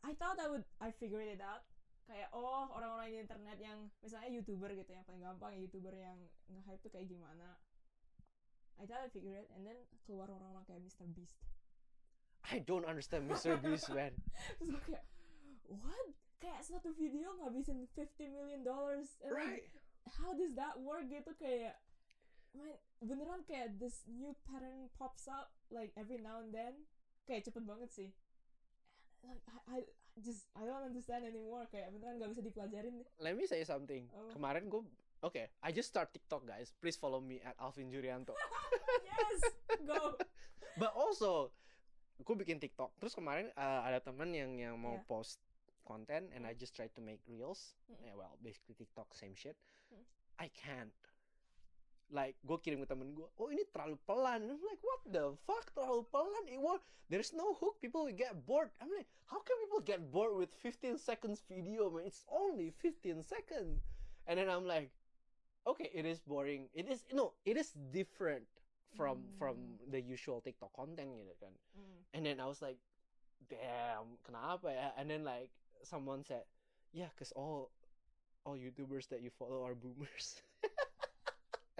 [0.02, 1.62] I thought I would, I figured it out.
[2.08, 6.18] Kayak oh orang-orang di internet yang misalnya youtuber gitu yang paling gampang youtuber yang
[6.50, 7.56] nge-hype tuh kayak gimana.
[8.80, 9.76] I thought I figured it, and then
[10.08, 11.04] keluar orang-orang kayak Mr.
[11.12, 11.36] Beast.
[12.48, 13.60] I don't understand Mr.
[13.60, 14.16] Beast man
[14.56, 15.04] Terus gue kayak,
[15.68, 16.08] what?
[16.40, 19.20] Kayak satu video ngabisin 50 million dollars.
[19.20, 19.68] And like, right
[20.18, 21.76] how does that work gitu kayak
[22.56, 26.74] man beneran kayak this new pattern pops up like every now and then
[27.28, 28.10] kayak cepet banget sih
[29.22, 29.78] like I, I
[30.18, 34.34] just I don't understand anymore kayak beneran gak bisa dipelajarin let me say something Apa?
[34.34, 34.82] kemarin gue
[35.20, 38.34] okay I just start TikTok guys please follow me at Alvin Jurianto
[39.06, 39.38] yes
[39.82, 40.16] go
[40.72, 41.50] But also,
[42.16, 42.94] gue bikin TikTok.
[42.96, 45.04] Terus kemarin uh, ada temen yang yang mau Yeah.
[45.04, 45.42] post
[45.82, 46.60] konten, and I Mm.
[46.62, 47.74] just try to make reels.
[47.90, 47.98] Mm.
[48.00, 49.58] Yeah, well, basically TikTok same shit.
[49.90, 50.06] Mm.
[50.38, 50.94] I can't.
[52.10, 54.42] Like, gue kirim ke temen gue, oh ini terlalu pelan.
[54.42, 56.44] I'm like, what the fuck, terlalu pelan?
[56.50, 58.70] It won't, there's no hook, people will get bored.
[58.82, 62.06] I'm like, how can people get bored with 15 seconds video, man?
[62.10, 63.86] It's only 15 seconds.
[64.26, 64.90] And then I'm like,
[65.66, 66.66] okay, it is boring.
[66.74, 68.46] It is, no, it is different
[68.98, 69.94] from from Mm.
[69.94, 71.54] the usual TikTok content gitu kan.
[71.78, 71.98] Mm.
[72.10, 72.82] And then I was like,
[73.46, 74.88] damn, kenapa ya?
[74.98, 75.50] And then like
[75.86, 76.42] someone said,
[76.90, 77.70] yeah, cause all
[78.42, 80.42] all YouTubers that you follow are boomers.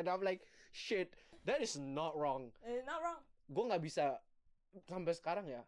[0.00, 0.40] and I'm like,
[0.72, 1.12] shit,
[1.44, 2.48] that is not wrong.
[2.64, 3.20] Eh, not wrong
[3.52, 4.16] Gue nggak bisa
[4.88, 5.60] sampai sekarang ya.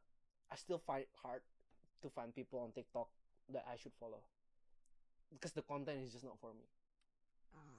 [0.48, 1.44] I still find it hard
[2.00, 3.12] to find people on TikTok
[3.52, 4.24] that I should follow.
[5.28, 6.64] Because the content is just not for me.
[7.52, 7.76] Ah.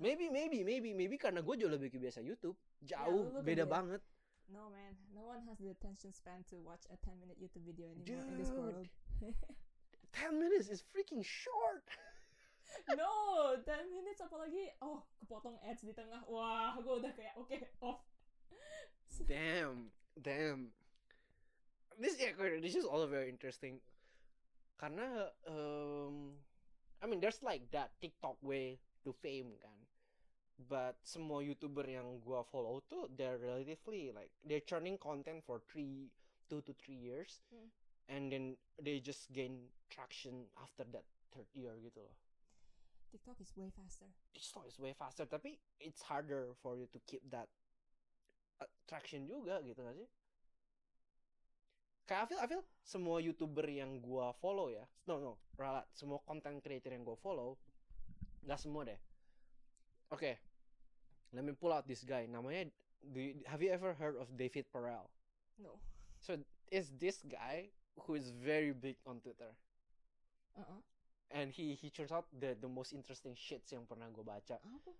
[0.00, 2.56] Maybe, maybe, maybe, maybe karena gue jauh lebih biasa YouTube.
[2.80, 4.00] Jauh, lu beda banget.
[4.52, 7.88] no man no one has the attention span to watch a 10 minute YouTube video
[7.88, 8.84] anymore in this world
[10.12, 11.84] 10 minutes is freaking short.
[12.96, 18.00] no 10 minutes apalagi oh kepotong ads di tengah wah gue udah kayak oke off
[19.26, 20.72] damn, damn.
[21.98, 23.78] This yeah, this is all very interesting.
[24.80, 26.40] Karena um,
[27.02, 29.78] I mean there's like that TikTok way to fame kan.
[30.62, 36.10] But semua YouTuber yang gua follow tuh they're relatively like they're churning content for three,
[36.46, 37.68] two to three years, Hmm.
[38.08, 38.44] and then
[38.78, 42.16] they just gain traction after that third year gitu loh.
[43.12, 47.20] TikTok is way faster TikTok is way faster, tapi it's harder for you to keep
[47.28, 47.46] that
[48.64, 50.08] uh, traction juga gitu gak sih?
[52.08, 56.18] Kayak I feel, I feel semua youtuber yang gua follow ya, no no, ralat, semua
[56.26, 57.54] content creator yang gua follow,
[58.42, 58.98] nggak semua deh.
[60.10, 60.40] Oke,
[61.30, 62.26] let me pull out this guy.
[62.26, 62.68] Namanya,
[63.12, 65.06] do you- have you ever heard of David Perel?
[65.60, 65.78] no
[66.22, 66.38] So
[66.70, 67.70] it's this guy
[68.06, 69.54] who is very big on Twitter,
[70.58, 70.80] uh -uh.
[71.32, 74.60] And he he turns out the the most interesting shits yang pernah gue baca.
[74.60, 74.92] apa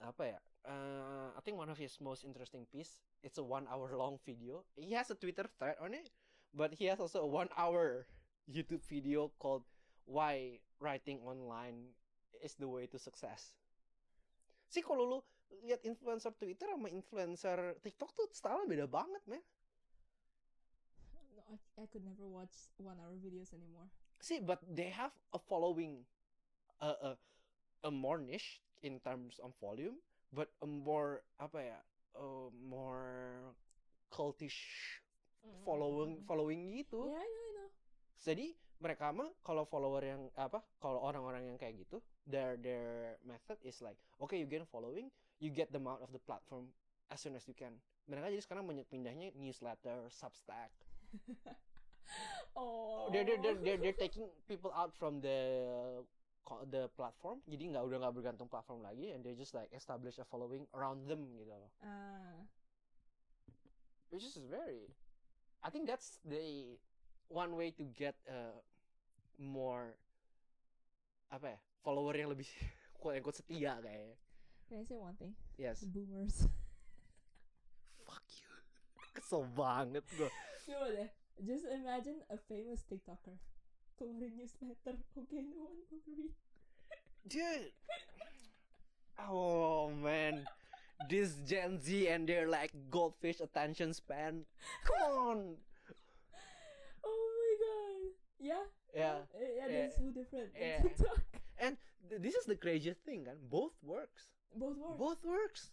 [0.00, 0.38] apa ya?
[0.64, 3.00] Uh, I think one of his most interesting piece.
[3.24, 4.64] It's a one hour long video.
[4.76, 6.08] He has a Twitter thread on it,
[6.52, 8.08] but he has also a one hour
[8.48, 9.64] YouTube video called
[10.04, 11.96] "Why Writing Online
[12.40, 13.56] is the Way to Success."
[14.72, 15.18] Sih kalau lu
[15.66, 19.42] lihat influencer Twitter sama influencer TikTok tuh style beda banget, man.
[21.36, 23.90] No, I, I could never watch one hour videos anymore.
[24.20, 26.04] See, but they have a following,
[26.80, 27.10] a a,
[27.84, 29.98] a more niche in terms of volume,
[30.32, 31.80] but a more apa ya,
[32.16, 33.54] a more
[34.12, 35.00] cultish
[35.64, 36.26] following Mm.
[36.28, 37.08] following gitu.
[37.08, 37.68] Yeah, I know, I know.
[38.20, 38.46] Jadi
[38.80, 43.80] mereka mah kalau follower yang apa, kalau orang-orang yang kayak gitu, their their method is
[43.80, 45.08] like, okay, you get a following,
[45.40, 46.68] you get them out of the platform
[47.12, 47.76] as soon as you can.
[48.08, 50.72] Mereka jadi sekarang banyak pindahnya newsletter, Substack.
[52.56, 53.08] oh.
[53.12, 55.38] They're they're they're they're, they're taking people out from the
[56.70, 57.38] the platform.
[57.46, 61.06] Jadi nggak udah nggak bergantung platform lagi, and they just like establish a following around
[61.06, 61.70] them gitu loh.
[61.82, 62.42] Ah,
[64.10, 64.90] Which is very,
[65.62, 66.74] I think that's the
[67.30, 68.58] one way to get uh,
[69.38, 69.94] more
[71.30, 72.50] apa ya follower yang lebih
[72.98, 74.18] quote unquote setia kayaknya.
[74.66, 75.34] can I say one thing?
[75.54, 75.82] Yes.
[75.86, 76.46] Boomers.
[78.06, 78.50] Fuck you.
[79.14, 80.30] Kesel banget gue.
[80.66, 81.10] Coba deh,
[81.46, 83.36] just imagine a famous TikToker
[83.98, 84.96] keluarin newsletter.
[85.18, 86.32] Okay, no one will read.
[87.28, 87.72] Dude.
[89.18, 90.44] Oh man.
[91.08, 94.44] This Gen Z and their like goldfish attention span.
[94.84, 95.38] Come on.
[97.04, 98.02] Oh my god.
[98.38, 98.64] Yeah.
[98.94, 99.16] Yeah.
[99.32, 100.50] Yeah, yeah, they're so different.
[100.58, 100.82] yeah.
[100.82, 101.20] TikTok.
[101.58, 101.76] And
[102.08, 104.28] th- this is the craziest thing and Both works.
[104.56, 104.98] Both work.
[104.98, 105.70] Both works.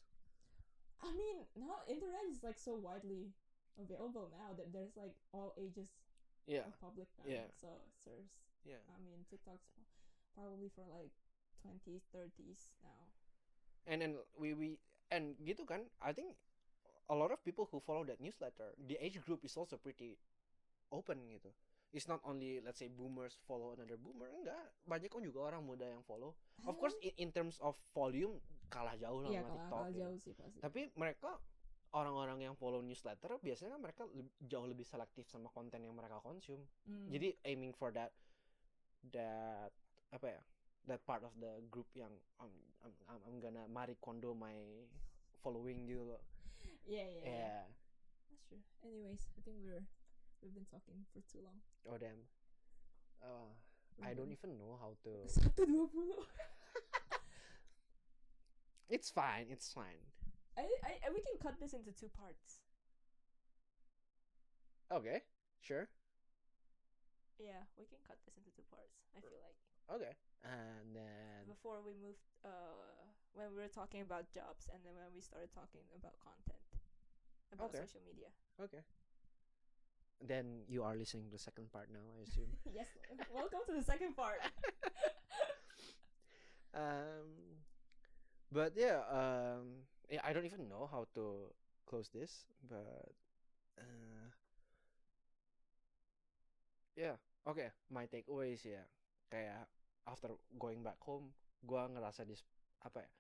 [1.01, 3.32] I mean, now internet is like so widely
[3.78, 5.93] available now that there's like all ages
[6.47, 6.63] Yeah.
[6.80, 7.28] public now.
[7.28, 7.47] Yeah.
[7.53, 8.32] So it serves.
[8.63, 8.80] Yeah.
[8.88, 9.88] I mean, TikTok's pro-
[10.34, 11.11] probably for like
[11.63, 13.11] 20s, 30s now.
[13.84, 14.80] And then we we
[15.11, 15.88] and gitu kan.
[15.99, 16.36] I think
[17.07, 20.15] a lot of people who follow that newsletter, the age group is also pretty
[20.91, 21.51] open gitu.
[21.95, 24.71] It's not only let's say boomers follow another boomer, enggak.
[24.84, 26.36] Banyak kan juga orang muda yang follow.
[26.63, 29.71] Of course in, in terms of volume kalah jauh lah Iya, sama kalau TikTok.
[29.71, 29.99] kalau gitu.
[30.03, 30.59] jauh sih pasti.
[30.59, 31.39] Tapi mereka
[31.97, 34.03] orang-orang yang follow newsletter biasanya kan mereka
[34.45, 36.61] jauh lebih selektif sama konten yang mereka consume.
[36.85, 37.09] Mm.
[37.09, 38.13] Jadi aiming for that
[39.09, 39.73] that
[40.13, 40.41] apa ya?
[40.87, 44.55] That part of the group yang I'm I'm I'm, I'm gonna Marie Kondo my
[45.41, 46.21] following gitu loh.
[46.87, 47.31] yeah, yeah, yeah.
[47.43, 47.61] Yeah.
[48.31, 48.63] That's true.
[48.85, 49.83] Anyways, I think we're
[50.39, 51.59] we've been talking for too long.
[51.83, 52.23] Oh damn.
[53.19, 53.51] Uh,
[53.97, 54.37] We're I don't good.
[54.39, 55.11] even know how to.
[55.41, 56.21] Satu dua puluh.
[58.89, 59.47] It's fine.
[59.51, 59.99] It's fine.
[60.57, 60.65] I,
[61.05, 62.59] I, we can cut this into two parts.
[64.91, 65.21] Okay.
[65.61, 65.87] Sure.
[67.37, 68.97] Yeah, we can cut this into two parts.
[69.13, 69.53] I feel like
[69.87, 70.17] Okay.
[70.43, 72.49] And then before we moved, uh,
[73.33, 76.65] when we were talking about jobs, and then when we started talking about content,
[77.53, 77.85] about Okay.
[77.85, 78.27] social media.
[78.59, 78.81] okay.
[80.19, 82.49] Then you are listening to the second part now, I assume.
[82.73, 82.87] yes.
[83.31, 84.41] Welcome to the second part.
[86.73, 87.57] um
[88.51, 91.51] but yeah um yeah, i don't even know how to
[91.87, 93.13] close this but
[93.79, 94.27] uh
[96.97, 97.15] yeah
[97.47, 97.71] okay.
[97.87, 98.83] My takeaways ya
[99.31, 99.69] kayak
[100.03, 101.31] after going back home
[101.63, 102.43] gua ngerasa this
[102.83, 103.11] apa ya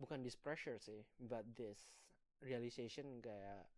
[0.00, 1.92] bukan this pressure sih but this
[2.40, 3.68] realization kayak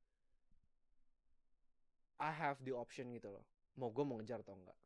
[2.16, 3.44] I have the option gitu loh
[3.76, 4.78] mau gue mau ngejar atau enggak.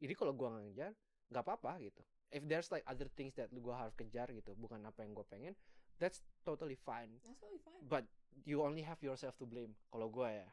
[0.00, 0.96] Jadi kalau gua ngejar
[1.28, 2.00] nggak apa-apa gitu.
[2.32, 5.54] If there's like other things that gua harus kejar gitu bukan apa yang gue pengen
[5.98, 7.08] that's totally fine.
[7.24, 7.82] That's totally fine.
[7.88, 8.04] but
[8.44, 10.48] you only have yourself to blame kalau gua ya.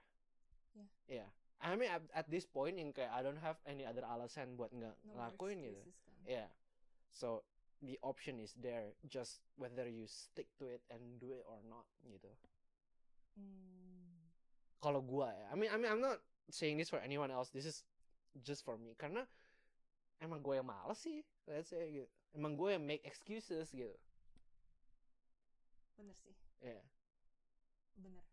[0.75, 0.89] Yeah.
[1.21, 1.29] yeah.
[1.61, 4.73] I mean at, at this point yang kayak I don't have any other alasan buat
[4.73, 5.77] nggak no ngelakuin gitu.
[5.77, 5.89] kan.
[6.25, 6.49] yeah.
[7.11, 7.45] So
[7.81, 11.85] the option is there just whether you stick to it and do it or not
[12.05, 12.29] gitu.
[13.31, 14.27] Hmm.
[14.83, 16.19] kalau gua ya I mean I mean I'm not
[16.51, 17.85] saying this for anyone else this is
[18.41, 18.95] just for me.
[18.95, 19.27] Karena
[20.21, 22.07] emang gue yang males sih let's say gitu.
[22.31, 23.91] Emang gue yang make excuses gitu
[26.01, 26.33] Bener sih.
[26.59, 26.81] yeah
[27.93, 28.25] Bener.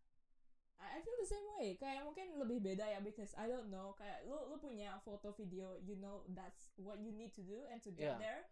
[0.78, 1.74] I, feel the same way.
[1.74, 3.98] Kayak mungkin lebih beda ya because I don't know.
[3.98, 7.82] Kayak lu lu punya foto video, you know that's what you need to do and
[7.82, 8.18] to get Yeah.
[8.22, 8.42] there.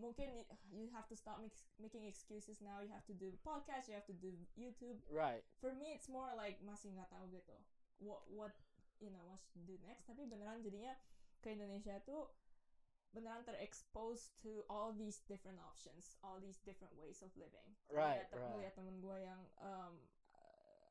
[0.00, 0.42] Mungkin
[0.74, 2.80] you have to stop mix, making excuses now.
[2.82, 4.98] You have to do podcast, you have to do YouTube.
[5.12, 7.54] right For me it's more like masih nggak tahu gitu.
[8.02, 8.56] What what
[8.98, 10.08] you know what to do next.
[10.08, 10.96] Tapi beneran jadinya
[11.44, 12.32] ke Indonesia tuh
[13.14, 17.64] beneran terexpose to all these different options, all these different ways of living.
[17.88, 18.58] Right, tem- right.
[18.58, 19.94] lihat temen gue yang um,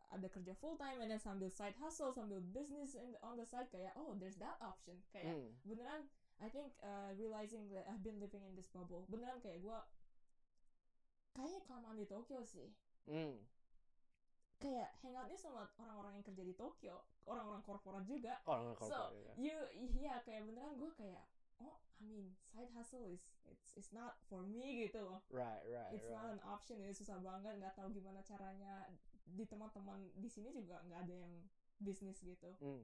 [0.07, 3.67] ada kerja full time and then sambil side hustle, sambil business in, on the side
[3.67, 5.51] kayak oh there's that option kayak Hmm.
[5.65, 6.07] beneran
[6.39, 9.77] I think uh, realizing that I've been living in this bubble beneran kayak gue
[11.33, 12.69] kayaknya kelamaan di Tokyo sih
[13.03, 13.35] Hmm.
[14.61, 19.33] kayak hangoutnya sama orang-orang yang kerja di Tokyo orang-orang korporat juga orang so korporat ya.
[19.35, 21.25] you iya kayak beneran gue kayak
[21.63, 25.23] oh I mean side hustle is it's it's not for me gitu loh.
[25.31, 26.35] Right right it's not right.
[26.35, 28.91] an option ini susah banget nggak tahu gimana caranya.
[29.23, 31.33] Di teman-teman di sini juga nggak ada yang
[31.79, 32.51] bisnis gitu.
[32.59, 32.83] Hmm.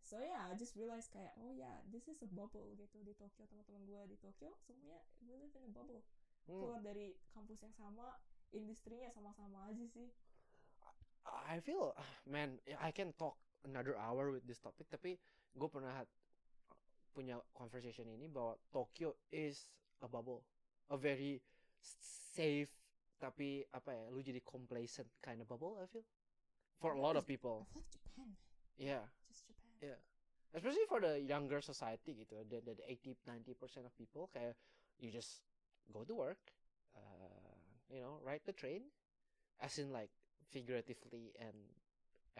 [0.00, 3.02] so yeah I just realized kayak oh yeah this is a bubble gitu.
[3.02, 6.02] Di Tokyo teman-teman gue di Tokyo semuanya we live in a bubble.
[6.48, 6.56] Hmm.
[6.56, 8.16] keluar dari kampus yang sama
[8.50, 10.08] industrinya sama-sama aja sih.
[11.26, 11.92] I feel
[12.24, 15.20] man I can talk another hour with this topic tapi
[15.52, 16.06] gue pernah
[17.10, 19.68] punya conversation ini bahwa Tokyo is
[20.00, 20.46] a bubble
[20.90, 21.42] a very
[22.34, 22.70] safe
[23.20, 26.06] tapi apa ya lu jadi complacent kind of bubble I feel.
[26.80, 27.68] For a lot of people.
[27.68, 28.28] I thought Japan
[28.80, 29.04] yeah.
[29.28, 29.70] Just Japan.
[29.94, 30.00] Yeah.
[30.50, 34.58] especially for the younger society gitu the, the, the 80 90% of people kayak
[34.98, 35.46] you just
[35.92, 36.40] go to work
[36.96, 37.54] uh,
[37.92, 38.88] you know ride the train
[39.60, 40.10] as in like
[40.50, 41.54] figuratively and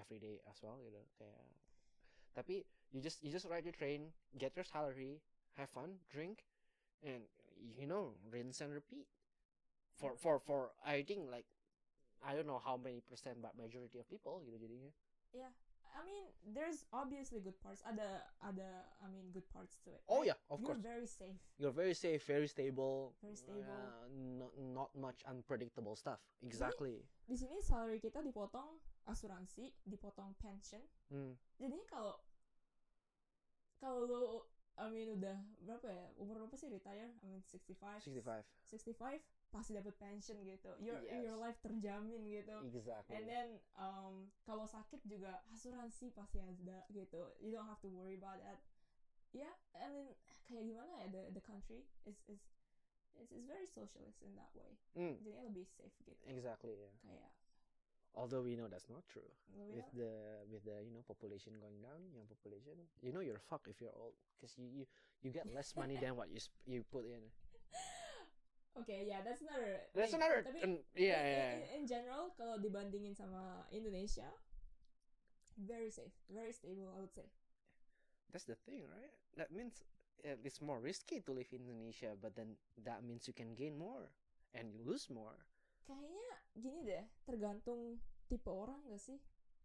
[0.01, 1.45] everyday as well gitu kayak.
[2.35, 2.63] Tapi
[2.93, 5.21] you just you just ride your train get your salary
[5.57, 6.45] have fun drink
[7.03, 7.23] and
[7.77, 9.07] you know rinse and repeat
[9.97, 11.47] for for for I think like
[12.21, 14.93] I don't know how many percent but majority of people gitu jadinya
[15.33, 15.53] yeah
[15.91, 20.23] I mean there's obviously good parts ada ada I mean good parts to it oh
[20.23, 20.79] yeah of course.
[20.79, 23.13] you're very safe You're very safe, very stable.
[23.21, 23.61] Very stable.
[23.69, 24.09] Yeah,
[24.41, 26.23] not not much unpredictable stuff.
[26.41, 27.05] Exactly.
[27.29, 30.81] di sini salary kita dipotong asuransi dipotong pension
[31.11, 31.35] Hmm.
[31.59, 32.15] jadinya kalau
[33.81, 34.21] kalau lu
[34.77, 38.45] I mean udah berapa ya umur berapa sih retire I mean 65 65.
[38.65, 39.21] 65
[39.51, 41.27] pasti dapat pension gitu your Yes.
[41.27, 43.19] your life terjamin gitu Exactly.
[43.19, 48.15] and then um, kalau sakit juga asuransi pasti ada gitu you don't have to worry
[48.15, 48.63] about that
[49.35, 50.15] yeah I mean
[50.47, 52.39] kayak gimana ya the the country is is
[53.19, 56.79] it's, it's very socialist in that way Hmm, jadinya lebih safe gitu exactly.
[56.79, 56.95] Yeah.
[57.03, 57.31] kayak
[58.15, 59.27] Although we know that's not true.
[59.55, 60.11] lu With the
[60.51, 63.95] with the you know population going down, young population, you know you're fucked if you're
[63.95, 64.85] old because you, you
[65.23, 67.23] you get less money than what you sp- you put in.
[68.83, 70.23] okay yeah that's another That's thing.
[70.23, 70.43] another.
[70.43, 71.53] tapi mm, yeah, in, yeah.
[71.55, 74.27] in, in general kalau dibandingin sama Indonesia
[75.59, 77.31] very safe very stable I would say
[78.33, 79.11] That's the thing, right?
[79.37, 79.83] That means
[80.23, 82.55] it's more risky to live in Indonesia, but then
[82.85, 84.07] that means you can gain more
[84.55, 85.35] and you lose more.
[85.93, 89.19] Kayaknya gini deh tergantung tipe orang gak sih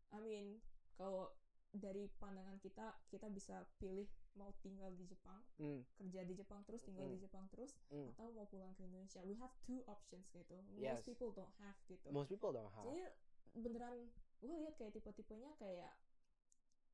[0.10, 0.58] I mean
[0.94, 1.30] kalau
[1.70, 5.84] dari pandangan kita kita bisa pilih mau tinggal di Jepang Hmm.
[5.96, 7.24] kerja di Jepang terus tinggal di Mm.
[7.24, 8.12] Jepang terus Mm.
[8.12, 11.00] atau mau pulang ke Indonesia we have two options gitu Yes.
[11.00, 12.84] most people don't have gitu Most people don't have.
[12.86, 13.12] jadi
[13.56, 14.08] beneran
[14.40, 15.92] gue lihat kayak tipe-tipenya kayak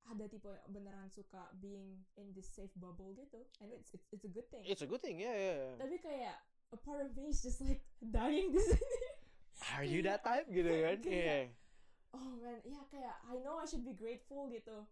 [0.04, 4.26] ada tipe yang beneran suka being in this safe bubble gitu and it's it's, it's
[4.26, 5.56] a good thing It's a good thing, yeah, yeah.
[5.62, 5.74] yeah.
[5.78, 9.02] tapi kayak a part of me is just like dying di sini
[9.78, 10.97] Are you that type gitu kan?
[11.05, 11.45] Yeah.
[12.12, 14.84] oh man ya kayak I know I should be grateful gitu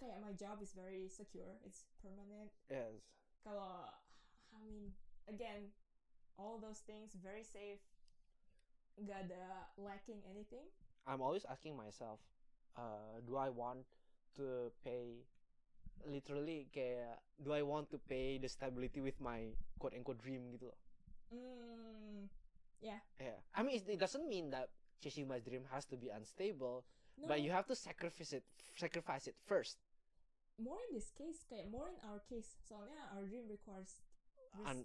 [0.00, 2.98] kayak my job is very secure it's permanent Yes.
[3.46, 3.86] kalau
[4.50, 4.90] I mean
[5.30, 5.70] again
[6.34, 7.78] all those things very safe
[8.98, 10.66] nggak ada lacking anything
[11.04, 12.16] I'm always asking myself,
[12.80, 13.84] uh, do I want
[14.40, 15.20] to pay
[16.08, 20.72] literally kayak do I want to pay the stability with my quote unquote dream gitu
[20.72, 20.80] loh.
[21.28, 22.24] mm,
[22.84, 23.40] Yeah.
[23.56, 24.68] I mean it, it doesn't mean that
[25.00, 26.84] chasing my dream has to be unstable,
[27.16, 28.44] no, but you have to sacrifice it
[28.76, 29.80] sacrifice it first.
[30.54, 33.98] more in this case kayak more in our case soalnya our dream requires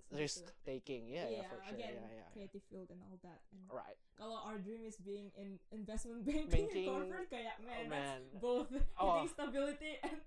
[0.09, 0.53] risk, gitu.
[0.65, 1.05] taking.
[1.13, 1.77] Yeah, yeah, Yeah, for sure.
[1.77, 2.29] again yeah, yeah, yeah.
[2.33, 3.97] creative field and all that and Right.
[4.17, 7.85] kalau our dream is being in investment banking, Banking, and corporate kayak oh, man, Oh,
[7.85, 8.19] that's man.
[8.41, 9.29] both Oh.
[9.37, 10.17] stability and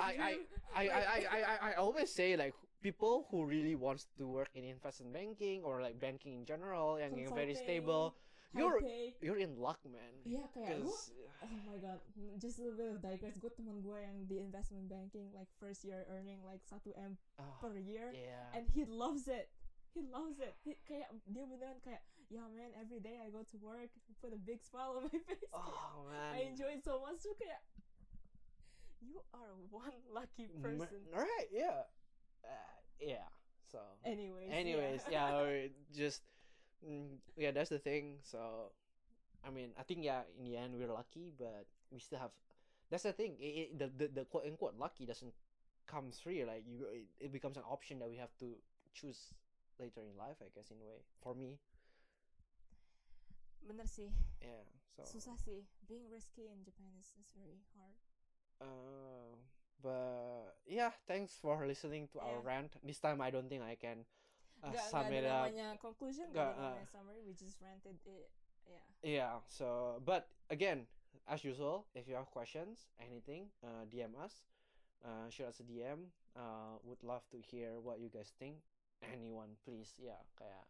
[0.00, 0.12] I.
[0.16, 0.32] I,
[0.80, 4.64] I, I, I, I- I always say like people who really wants to work in
[4.64, 8.14] investment banking or like banking in general yang yang very stable,
[8.54, 10.14] you're pay you're in luck, man.
[10.24, 12.02] Iya kayak 'Cause, Oh my god,
[12.42, 13.38] just a little bit of digress.
[13.38, 17.54] Gue temen gue yang di investment banking, like first year earning like 1 m ah,
[17.62, 18.50] per year, yeah.
[18.54, 19.46] and he loves it.
[19.94, 20.58] He loves it.
[20.66, 24.40] He, kayak dia beneran kayak, yeah man, every day I go to work, put a
[24.42, 25.46] big smile on my face.
[25.54, 27.22] oh man I enjoy it so much.
[27.22, 27.62] So kayak,
[28.98, 31.06] you are one lucky person.
[31.14, 31.48] right?
[31.54, 31.86] Yeah.
[32.44, 33.28] Uh, yeah.
[33.70, 33.78] So.
[34.04, 34.50] Anyways.
[34.50, 36.22] Anyways, yeah, or just
[36.84, 38.18] mm, yeah, that's the thing.
[38.22, 38.72] So,
[39.46, 42.30] I mean, I think yeah, in the end we're lucky, but we still have.
[42.90, 43.36] That's the thing.
[43.38, 45.32] It, it, the, the the quote unquote lucky doesn't
[45.86, 46.44] come free.
[46.44, 48.56] Like you, it, it becomes an option that we have to
[48.94, 49.34] choose
[49.78, 50.36] later in life.
[50.40, 51.58] I guess in a way for me.
[53.68, 54.08] Bener sih,
[54.40, 54.64] Yeah.
[54.96, 55.04] So.
[55.04, 55.68] susah sih.
[55.84, 57.94] Being risky in Japan is, is very hard.
[58.58, 59.36] Uh,
[59.82, 62.74] but yeah, thanks for listening to our rant.
[62.84, 64.04] This time I don't think I can
[64.62, 65.46] uh, Gak, sum gak it up.
[65.48, 66.82] namanya conclusion, Gak, uh.
[66.90, 67.22] summary.
[67.22, 68.30] We just ranted it
[68.68, 69.34] yeah Yeah.
[69.48, 70.86] So, but again,
[71.28, 74.44] as usual, if you have questions, anything, uh, DM us.
[74.98, 76.10] Uh, shoot us a DM.
[76.34, 78.58] Uh, would love to hear what you guys think.
[79.14, 79.94] Anyone, please.
[79.94, 80.66] Yeah, kayak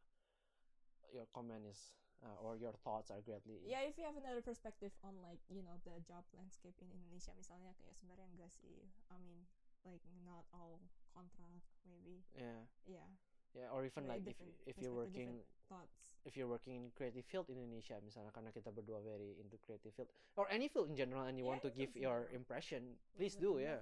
[1.08, 3.62] your comment is uh, or your thoughts are greatly.
[3.62, 7.30] yeah if you have another perspective on like you know the job landscape in Indonesia
[7.38, 8.82] misalnya kayak sebenarnya enggak sih.
[9.10, 9.46] I mean
[9.86, 10.82] like not all
[11.14, 12.22] contract maybe.
[12.34, 12.66] Yeah.
[12.86, 13.08] yeah.
[13.56, 14.38] Yeah, or even Very like if
[14.68, 15.40] if you're working
[15.72, 16.20] thoughts.
[16.28, 19.90] if you're working in creative field in Indonesia misalnya karena kita berdua very into creative
[19.96, 23.34] field or any field in general and you Yeah, want to give your impression please
[23.40, 23.80] do yeah.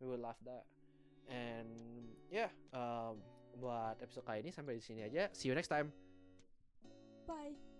[0.00, 0.64] we will love that.
[1.28, 1.68] And
[2.32, 3.20] yeah um,
[3.60, 5.28] buat episode kali ini sampai di sini aja.
[5.36, 5.92] See you next time.
[7.28, 7.71] Bye